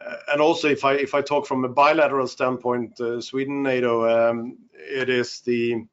[0.00, 4.58] and also if I if I talk from a bilateral standpoint, uh, Sweden NATO, um,
[4.72, 5.84] it is the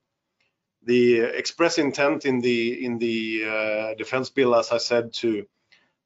[0.83, 5.45] the express intent in the in the uh, defense bill, as I said, to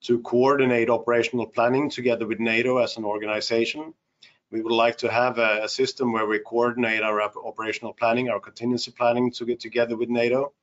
[0.01, 3.93] to coordinate operational planning together with NATO as an organization.
[4.51, 8.39] We would like to have a, a system where we coordinate our operational planning, our
[8.39, 10.53] contingency planning to get together with NATO.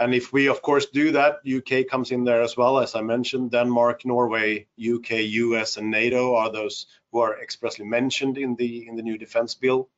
[0.00, 2.78] And if we, of course, do that, UK comes in there as well.
[2.78, 5.10] As I mentioned, Denmark, Norway, UK,
[5.44, 9.54] US, and NATO are those who are expressly mentioned in the in the new defense
[9.54, 9.90] bill,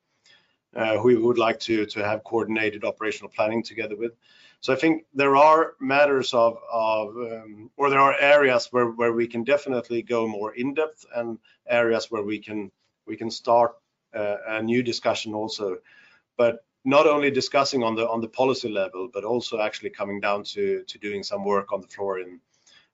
[0.75, 4.11] uh, who we would like to to have coordinated operational planning together with.
[4.59, 9.13] So I think there are matters of of um, or there are areas where where
[9.13, 12.71] we can definitely go more in depth, and areas where we can
[13.07, 13.71] we can start
[14.13, 15.77] uh, a new discussion also.
[16.35, 20.43] But not only discussing on the on the policy level, but also actually coming down
[20.43, 22.39] to to doing some work on the floor in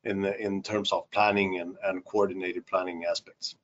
[0.03, 3.55] in in terms of planning and, and coordinated planning aspects.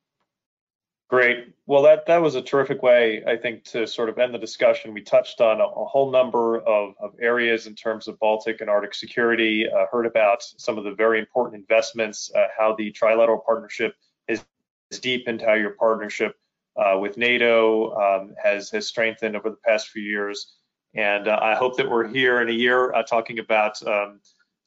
[1.08, 1.54] Great.
[1.66, 4.92] Well, that, that was a terrific way, I think, to sort of end the discussion.
[4.92, 8.68] We touched on a, a whole number of, of, areas in terms of Baltic and
[8.68, 13.44] Arctic security, uh, heard about some of the very important investments, uh, how the trilateral
[13.44, 13.94] partnership
[14.26, 14.44] is,
[14.90, 16.34] is deepened, how your partnership
[16.76, 20.56] uh, with NATO um, has, has strengthened over the past few years.
[20.94, 24.20] And uh, I hope that we're here in a year uh, talking about um,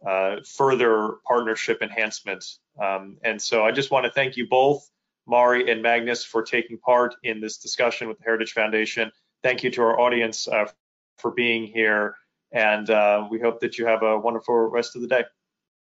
[0.06, 2.60] uh, further partnership enhancements.
[2.82, 4.90] Um, and so I just want to thank you both.
[5.28, 9.12] Mari and Magnus for taking part in this discussion with the Heritage Foundation.
[9.44, 10.66] Thank you to our audience uh,
[11.18, 12.16] for being here,
[12.52, 15.24] and uh, we hope that you have a wonderful rest of the day.